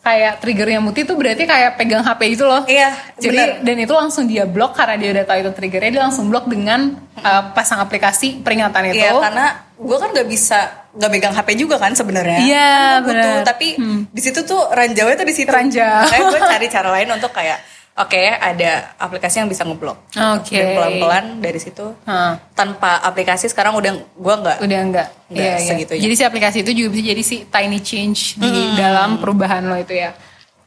kayak 0.00 0.40
triggernya 0.40 0.80
Muti 0.80 1.04
tuh 1.04 1.12
berarti 1.12 1.44
kayak 1.44 1.76
pegang 1.76 2.00
HP 2.00 2.20
itu 2.32 2.44
loh. 2.48 2.64
Iya. 2.64 2.96
Jadi 3.20 3.36
bener. 3.36 3.60
dan 3.60 3.76
itu 3.84 3.92
langsung 3.92 4.24
dia 4.24 4.48
blok 4.48 4.72
karena 4.72 4.96
dia 4.96 5.12
udah 5.12 5.24
tahu 5.28 5.38
itu 5.44 5.52
triggernya 5.52 5.90
dia 5.92 6.02
langsung 6.08 6.32
blok 6.32 6.48
dengan 6.48 6.96
uh, 7.20 7.52
pasang 7.52 7.84
aplikasi 7.84 8.40
peringatan 8.40 8.96
itu. 8.96 9.04
Iya 9.04 9.12
karena 9.20 9.46
gue 9.76 9.96
kan 10.00 10.08
gak 10.16 10.28
bisa 10.28 10.79
gak 10.96 11.10
pegang 11.10 11.34
HP 11.34 11.48
juga 11.54 11.76
kan 11.78 11.94
sebenarnya. 11.94 12.38
Iya 12.42 12.72
benar. 13.04 13.46
Tapi 13.46 13.78
hmm. 13.78 14.00
di 14.10 14.20
situ 14.22 14.42
tuh 14.42 14.70
ranjaunya 14.74 15.14
tuh 15.14 15.28
di 15.28 15.34
situ. 15.34 15.50
Ranjau. 15.50 16.08
Kayak 16.10 16.24
gue 16.30 16.40
cari 16.40 16.66
cara 16.66 16.88
lain 16.90 17.08
untuk 17.14 17.30
kayak 17.30 17.58
Oke, 18.00 18.16
okay, 18.16 18.32
ada 18.32 18.96
aplikasi 18.96 19.44
yang 19.44 19.50
bisa 19.50 19.66
ngeblok. 19.66 20.14
Oke. 20.14 20.56
Okay. 20.56 20.72
pelan-pelan 20.72 21.42
dari 21.42 21.60
situ. 21.60 21.84
Hmm. 22.08 22.40
Tanpa 22.56 23.02
aplikasi 23.04 23.50
sekarang 23.50 23.76
udah 23.76 23.92
gua 24.16 24.40
nggak. 24.40 24.58
Udah 24.64 24.78
nggak. 24.88 25.08
Iya, 25.28 25.54
segitu 25.60 25.92
iya. 25.98 26.08
Jadi 26.08 26.14
si 26.16 26.24
aplikasi 26.24 26.56
itu 26.64 26.72
juga 26.72 26.96
bisa 26.96 27.04
jadi 27.12 27.22
si 27.26 27.36
tiny 27.50 27.78
change 27.84 28.40
di 28.40 28.48
hmm. 28.48 28.78
dalam 28.78 29.20
perubahan 29.20 29.68
lo 29.68 29.76
itu 29.76 30.00
ya. 30.00 30.16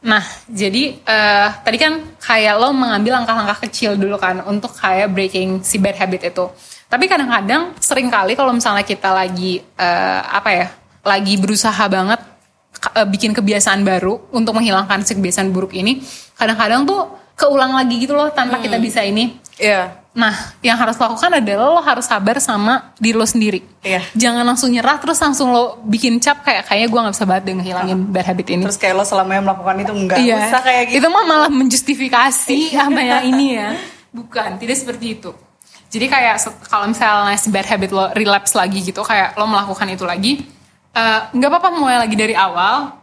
Nah, 0.04 0.22
jadi 0.46 1.00
uh, 1.00 1.48
tadi 1.64 1.76
kan 1.80 2.14
kayak 2.22 2.54
lo 2.60 2.70
mengambil 2.76 3.18
langkah-langkah 3.18 3.66
kecil 3.66 3.98
dulu 3.98 4.14
kan 4.14 4.44
untuk 4.46 4.70
kayak 4.76 5.10
breaking 5.10 5.64
si 5.66 5.82
bad 5.82 5.98
habit 5.98 6.30
itu. 6.30 6.46
Tapi 6.94 7.10
kadang-kadang 7.10 7.74
sering 7.82 8.06
kali 8.06 8.38
kalau 8.38 8.54
misalnya 8.54 8.86
kita 8.86 9.10
lagi 9.10 9.58
uh, 9.58 10.20
apa 10.30 10.50
ya, 10.54 10.66
lagi 11.02 11.34
berusaha 11.42 11.82
banget 11.90 12.22
uh, 12.94 13.02
bikin 13.10 13.34
kebiasaan 13.34 13.82
baru 13.82 14.30
untuk 14.30 14.54
menghilangkan 14.54 15.02
si 15.02 15.18
kebiasaan 15.18 15.50
buruk 15.50 15.74
ini, 15.74 15.98
kadang-kadang 16.38 16.86
tuh 16.86 17.18
keulang 17.34 17.74
lagi 17.74 17.98
gitu 17.98 18.14
loh 18.14 18.30
tanpa 18.30 18.62
hmm. 18.62 18.64
kita 18.70 18.76
bisa 18.78 19.02
ini. 19.02 19.42
Iya. 19.58 19.74
Yeah. 19.74 19.86
Nah, 20.14 20.30
yang 20.62 20.78
harus 20.78 20.94
lakukan 20.94 21.42
adalah 21.42 21.74
lo 21.74 21.82
harus 21.82 22.06
sabar 22.06 22.38
sama 22.38 22.94
diri 23.02 23.18
lo 23.18 23.26
sendiri. 23.26 23.66
Iya. 23.82 23.98
Yeah. 23.98 24.30
Jangan 24.30 24.46
langsung 24.46 24.70
nyerah 24.70 25.02
terus 25.02 25.18
langsung 25.18 25.50
lo 25.50 25.82
bikin 25.90 26.22
cap 26.22 26.46
kayak 26.46 26.70
kayaknya 26.70 26.86
gue 26.94 27.00
nggak 27.02 27.14
bisa 27.18 27.26
banget 27.26 27.42
deh 27.50 27.54
ngehilangin 27.58 27.98
uh. 27.98 28.10
bad 28.14 28.26
habit 28.30 28.46
ini. 28.54 28.62
Terus 28.70 28.78
kayak 28.78 28.94
lo 28.94 29.02
selama 29.02 29.34
yang 29.34 29.44
melakukan 29.50 29.74
itu 29.82 29.92
enggak 29.98 30.18
yeah. 30.22 30.46
usah 30.46 30.62
kayak 30.62 30.82
gitu. 30.94 31.02
Itu 31.02 31.08
mah 31.10 31.24
malah 31.26 31.50
menjustifikasi 31.50 32.58
apa 32.78 33.00
yang 33.02 33.22
ini 33.34 33.46
ya. 33.58 33.74
Bukan, 34.22 34.62
tidak 34.62 34.78
seperti 34.78 35.18
itu. 35.18 35.34
Jadi 35.94 36.06
kayak 36.10 36.36
kalau 36.66 36.90
misalnya 36.90 37.38
si 37.38 37.54
bad 37.54 37.70
habit 37.70 37.94
lo 37.94 38.10
relapse 38.18 38.58
lagi 38.58 38.82
gitu, 38.82 39.06
kayak 39.06 39.38
lo 39.38 39.46
melakukan 39.46 39.86
itu 39.94 40.02
lagi, 40.02 40.42
eh, 40.90 41.20
nggak 41.30 41.50
uh, 41.50 41.52
apa-apa 41.54 41.70
mulai 41.78 42.02
lagi 42.02 42.18
dari 42.18 42.34
awal, 42.34 42.98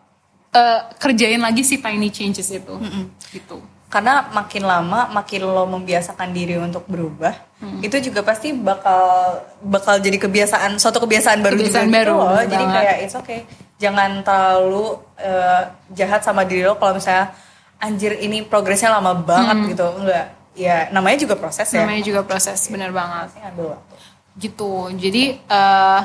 uh, 0.52 0.80
kerjain 1.00 1.40
lagi 1.40 1.64
si 1.64 1.80
tiny 1.80 2.12
changes 2.12 2.52
itu, 2.52 2.76
mm 2.76 2.92
-mm. 2.92 3.04
gitu. 3.32 3.64
Karena 3.88 4.28
makin 4.36 4.68
lama 4.68 5.08
makin 5.08 5.48
lo 5.48 5.64
membiasakan 5.72 6.36
diri 6.36 6.56
untuk 6.56 6.88
berubah 6.88 7.36
hmm. 7.60 7.84
itu 7.84 8.08
juga 8.08 8.24
pasti 8.24 8.56
bakal 8.56 9.36
bakal 9.60 10.00
jadi 10.00 10.16
kebiasaan 10.16 10.80
suatu 10.80 11.04
kebiasaan 11.04 11.44
baru 11.44 11.60
kebiasaan 11.60 11.92
juga 11.92 11.98
baru 12.00 12.16
gitu 12.16 12.24
loh. 12.24 12.44
jadi 12.56 12.66
kayak 12.72 12.96
it's 13.04 13.16
okay. 13.20 13.44
Jangan 13.84 14.24
terlalu 14.24 14.96
uh, 15.20 15.64
jahat 15.92 16.24
sama 16.24 16.48
diri 16.48 16.64
lo 16.64 16.80
kalau 16.80 16.96
misalnya 16.96 17.36
anjir 17.84 18.16
ini 18.16 18.48
progresnya 18.48 18.96
lama 18.96 19.12
banget 19.12 19.76
gitu. 19.76 19.88
Enggak 20.00 20.41
ya 20.56 20.92
namanya 20.92 21.18
juga 21.24 21.36
proses 21.40 21.68
ya. 21.72 21.84
Namanya 21.84 22.04
juga 22.04 22.22
proses 22.28 22.60
bener 22.68 22.92
banget. 22.92 23.32
Ngambil 23.40 23.66
waktu. 23.78 23.96
Gitu. 24.40 24.72
Jadi 25.00 25.24
eh, 25.38 26.00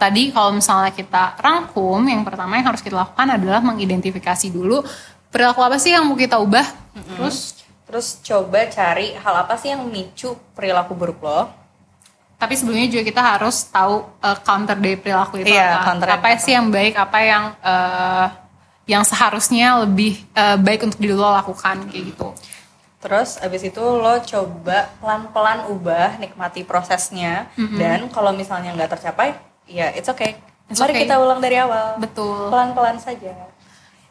tadi 0.00 0.22
kalau 0.32 0.50
misalnya 0.56 0.90
kita 0.94 1.36
rangkum 1.36 2.00
yang 2.08 2.22
pertama 2.24 2.56
yang 2.56 2.66
harus 2.72 2.80
kita 2.80 2.96
lakukan 2.96 3.28
adalah 3.36 3.60
mengidentifikasi 3.60 4.48
dulu 4.48 4.80
perilaku 5.30 5.60
apa 5.62 5.76
sih 5.78 5.94
yang 5.94 6.06
mau 6.08 6.18
kita 6.18 6.40
ubah. 6.40 6.66
Terus? 7.16 7.60
Terus 7.90 8.22
coba 8.22 8.70
cari 8.70 9.18
hal 9.18 9.34
apa 9.34 9.54
sih 9.58 9.74
yang 9.74 9.82
memicu 9.86 10.34
perilaku 10.54 10.94
buruk 10.94 11.20
lo. 11.22 11.50
Tapi 12.40 12.56
sebelumnya 12.56 12.88
juga 12.88 13.04
kita 13.04 13.22
harus 13.36 13.68
tahu 13.68 14.06
eh, 14.22 14.38
counter 14.46 14.76
dari 14.78 14.96
perilaku 14.96 15.42
itu 15.44 15.52
Iya, 15.52 15.84
apa. 15.84 15.98
apa 15.98 16.26
sih 16.40 16.56
yang 16.56 16.72
baik 16.72 16.94
apa 16.96 17.18
yang 17.20 17.44
eh, 17.60 18.26
yang 18.88 19.02
seharusnya 19.04 19.84
lebih 19.86 20.18
eh, 20.34 20.56
baik 20.58 20.88
untuk 20.88 20.98
diri 20.98 21.14
lo 21.14 21.30
lakukan 21.30 21.86
kayak 21.92 22.04
gitu 22.16 22.32
Terus 23.00 23.40
abis 23.40 23.64
itu 23.64 23.80
lo 23.80 24.20
coba 24.20 24.92
pelan-pelan 25.00 25.72
ubah, 25.72 26.20
nikmati 26.20 26.68
prosesnya. 26.68 27.48
Dan 27.56 28.12
kalau 28.12 28.36
misalnya 28.36 28.76
nggak 28.76 29.00
tercapai, 29.00 29.32
ya 29.64 29.88
it's 29.96 30.12
okay. 30.12 30.36
It's 30.68 30.78
Mari 30.78 30.92
okay. 30.94 31.02
kita 31.08 31.16
ulang 31.18 31.40
dari 31.40 31.56
awal. 31.58 31.96
betul 31.98 32.52
Pelan-pelan 32.52 33.00
saja. 33.00 33.32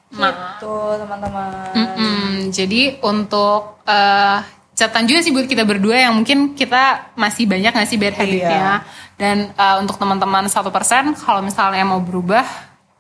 Nah. 0.10 0.58
Gitu 0.58 0.76
teman-teman. 1.00 1.72
Mm-mm. 1.78 2.50
Jadi 2.50 2.98
untuk 3.06 3.78
eh, 3.86 4.38
catatan 4.74 5.06
juga 5.06 5.20
sih 5.22 5.32
buat 5.32 5.46
kita 5.46 5.64
berdua 5.64 6.10
yang 6.10 6.18
mungkin 6.18 6.58
kita 6.58 7.14
masih 7.14 7.46
banyak 7.46 7.72
nggak 7.72 7.90
sih 7.90 8.00
bad 8.02 8.16
habitnya 8.18 8.84
dan 9.22 9.54
eh, 9.54 9.76
untuk 9.78 9.96
teman-teman 10.02 10.50
satu 10.50 10.74
persen 10.74 11.14
kalau 11.14 11.46
misalnya 11.46 11.86
mau 11.86 12.02
berubah 12.02 12.44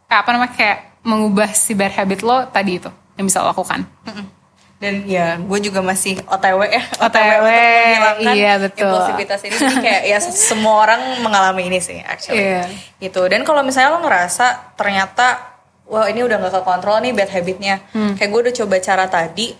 apa 0.06 0.30
namanya 0.32 0.54
kayak 0.54 1.02
mengubah 1.02 1.50
si 1.52 1.74
bad 1.74 1.92
habit 1.98 2.22
lo 2.22 2.46
tadi 2.48 2.78
itu 2.78 2.92
yang 3.18 3.26
bisa 3.26 3.42
lo 3.42 3.50
lakukan. 3.52 3.84
Mm-mm. 4.06 4.39
Dan 4.80 5.04
ya, 5.04 5.36
gue 5.36 5.60
juga 5.60 5.84
masih 5.84 6.24
OTW 6.24 6.72
ya. 6.72 6.84
OTW, 7.04 7.46
untuk 7.52 7.52
menghilangkan 7.52 8.32
iya, 8.32 8.54
betul. 8.56 8.88
impulsivitas 8.88 9.40
ini. 9.44 9.56
Jadi 9.60 9.76
kayak 9.84 10.04
ya 10.08 10.20
semua 10.24 10.76
orang 10.88 11.20
mengalami 11.20 11.68
ini 11.68 11.84
sih, 11.84 12.00
actually. 12.00 12.40
Iya. 12.40 12.64
Gitu. 12.96 13.20
Dan 13.28 13.44
kalau 13.44 13.60
misalnya 13.60 13.92
lo 13.92 14.00
ngerasa 14.00 14.80
ternyata, 14.80 15.52
wah 15.84 16.08
ini 16.08 16.24
udah 16.24 16.40
gak 16.40 16.64
kekontrol 16.64 17.04
nih 17.04 17.12
bad 17.12 17.28
habitnya. 17.28 17.76
Hmm. 17.92 18.16
Kayak 18.16 18.30
gue 18.32 18.42
udah 18.48 18.56
coba 18.56 18.76
cara 18.80 19.06
tadi, 19.12 19.52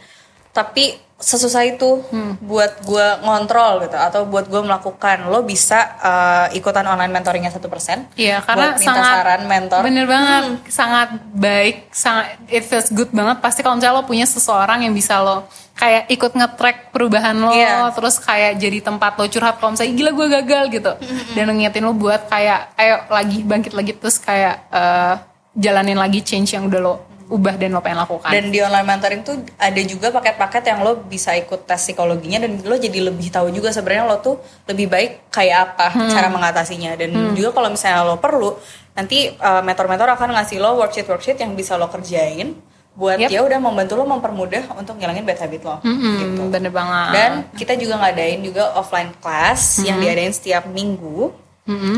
tapi 0.52 0.86
sesusah 1.20 1.68
itu 1.68 2.00
Hmm. 2.08 2.40
buat 2.40 2.80
gue 2.82 3.08
ngontrol 3.20 3.84
gitu 3.84 3.92
atau 3.92 4.24
buat 4.24 4.48
gue 4.48 4.62
melakukan. 4.62 5.28
Lo 5.28 5.44
bisa 5.44 6.00
eh, 6.00 6.56
ikutan 6.56 6.88
online 6.88 7.12
mentoringnya 7.12 7.52
satu 7.52 7.68
persen. 7.68 8.08
Iya 8.16 8.40
karena 8.40 8.72
buat 8.72 8.80
minta 8.80 8.92
sangat 8.96 9.16
saran 9.20 9.42
mentor. 9.44 9.80
bener 9.84 10.06
banget 10.08 10.44
sangat 10.72 11.10
baik 11.30 11.92
sangat 11.92 12.40
it 12.48 12.64
feels 12.64 12.88
good 12.90 13.12
banget. 13.12 13.44
Pasti 13.44 13.60
kalau 13.60 13.76
misalnya 13.76 14.00
lo 14.00 14.08
punya 14.08 14.24
seseorang 14.24 14.80
yang 14.82 14.96
bisa 14.96 15.20
lo 15.20 15.44
kayak 15.76 16.08
ikut 16.08 16.32
nge-track 16.34 16.78
perubahan 16.90 17.36
lo 17.36 17.52
Iya. 17.52 17.92
terus 17.92 18.16
kayak 18.16 18.56
jadi 18.56 18.80
tempat 18.80 19.16
lo 19.16 19.28
curhat 19.28 19.60
kalau 19.60 19.76
misalnya 19.76 19.92
gila 19.94 20.12
gue 20.14 20.28
gagal 20.34 20.64
gitu. 20.72 20.92
Dan 21.36 21.52
ngingetin 21.52 21.84
lo 21.84 21.92
buat 21.92 22.32
kayak 22.32 22.80
ayo 22.80 22.96
lagi 23.10 23.44
bangkit 23.44 23.76
lagi 23.76 23.92
terus 23.92 24.16
kayak 24.18 24.72
eh, 24.72 25.14
jalanin 25.52 26.00
lagi 26.00 26.24
change 26.24 26.56
yang 26.56 26.64
udah 26.64 26.80
lo 26.80 26.96
ubah 27.30 27.56
dan 27.56 27.70
lo 27.70 27.80
pengen 27.80 28.02
lakukan 28.02 28.28
Dan 28.28 28.50
di 28.50 28.58
online 28.58 28.84
mentoring 28.84 29.22
tuh 29.22 29.38
ada 29.56 29.82
juga 29.82 30.10
paket-paket 30.10 30.64
yang 30.66 30.82
lo 30.82 30.98
bisa 31.00 31.32
ikut 31.34 31.64
tes 31.64 31.78
psikologinya 31.80 32.42
dan 32.42 32.58
lo 32.60 32.74
jadi 32.74 33.06
lebih 33.06 33.30
tahu 33.30 33.50
juga 33.50 33.70
sebenarnya 33.70 34.04
lo 34.04 34.18
tuh 34.18 34.36
lebih 34.66 34.86
baik 34.86 35.12
kayak 35.30 35.58
apa 35.72 35.88
Hmm. 35.90 36.10
cara 36.10 36.28
mengatasinya 36.28 36.94
dan 36.94 37.10
juga 37.32 37.50
kalau 37.52 37.70
misalnya 37.70 38.02
lo 38.04 38.18
perlu 38.18 38.58
nanti 38.92 39.30
uh, 39.32 39.62
mentor-mentor 39.62 40.10
akan 40.12 40.36
ngasih 40.36 40.58
lo 40.58 40.76
worksheet 40.76 41.06
worksheet 41.06 41.38
yang 41.38 41.54
bisa 41.54 41.74
lo 41.74 41.88
kerjain 41.88 42.58
buat 42.92 43.16
Yep. 43.16 43.30
ya 43.30 43.40
udah 43.42 43.60
membantu 43.60 43.94
lo 43.94 44.04
mempermudah 44.06 44.76
untuk 44.76 44.98
ngilangin 44.98 45.24
bad 45.24 45.40
habit 45.40 45.62
lo 45.62 45.80
Mm-mm, 45.80 46.16
gitu. 46.20 46.42
bener 46.50 46.68
banget 46.70 47.10
Dan 47.14 47.32
kita 47.54 47.74
juga 47.74 47.96
ngadain 47.96 48.42
juga 48.42 48.76
offline 48.76 49.14
class 49.16 49.80
yang 49.80 50.02
diadain 50.02 50.34
setiap 50.34 50.68
minggu. 50.68 51.32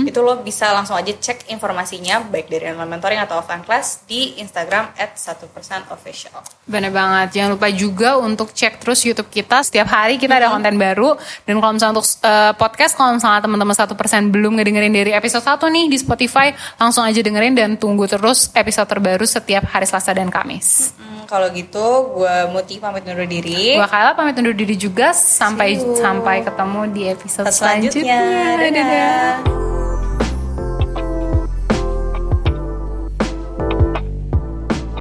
Itu 0.03 0.19
lo 0.19 0.43
bisa 0.43 0.69
langsung 0.75 0.99
aja 0.99 1.13
cek 1.15 1.47
informasinya 1.47 2.27
baik 2.27 2.51
dari 2.51 2.71
online 2.75 2.91
mentoring 2.99 3.19
atau 3.23 3.39
offline 3.39 3.63
class 3.63 4.03
di 4.03 4.35
Instagram 4.43 4.91
at 4.99 5.15
1% 5.15 5.47
official. 5.95 6.43
Bener 6.67 6.91
banget. 6.91 7.39
Jangan 7.39 7.49
lupa 7.55 7.67
juga 7.71 8.19
untuk 8.19 8.51
cek 8.51 8.83
terus 8.83 9.01
YouTube 9.07 9.31
kita. 9.31 9.63
Setiap 9.63 9.87
hari 9.87 10.19
kita 10.19 10.37
ada 10.37 10.51
konten 10.51 10.75
baru. 10.75 11.15
Dan 11.47 11.63
kalau 11.63 11.73
misalnya 11.75 11.99
untuk 11.99 12.07
uh, 12.23 12.53
podcast, 12.59 12.93
kalau 12.99 13.15
misalnya 13.15 13.41
teman-teman 13.41 13.75
satu 13.75 13.93
persen 13.95 14.27
belum 14.29 14.59
ngedengerin 14.59 14.91
dari 14.91 15.11
episode 15.15 15.43
1 15.43 15.63
nih 15.71 15.85
di 15.87 15.97
Spotify, 15.97 16.51
langsung 16.75 17.07
aja 17.07 17.19
dengerin 17.23 17.55
dan 17.55 17.69
tunggu 17.79 18.05
terus 18.05 18.51
episode 18.51 18.87
terbaru 18.87 19.23
setiap 19.23 19.67
hari 19.71 19.87
Selasa 19.87 20.11
dan 20.11 20.27
Kamis. 20.27 20.91
Hmm, 20.99 21.23
kalau 21.25 21.47
gitu 21.55 22.11
gue 22.19 22.35
Muti 22.51 22.81
pamit 22.81 23.07
undur 23.07 23.27
diri. 23.27 23.79
Gua 23.79 23.87
Kayla 23.87 24.11
pamit 24.17 24.35
undur 24.35 24.55
diri 24.55 24.75
juga. 24.75 25.15
Sampai 25.15 25.79
sampai 25.79 26.43
ketemu 26.43 26.81
di 26.91 27.01
episode 27.07 27.47
Selanjutnya. 27.47 28.19
selanjutnya. 28.19 28.21
Dadah. 28.59 28.71
Dadah. 28.71 29.60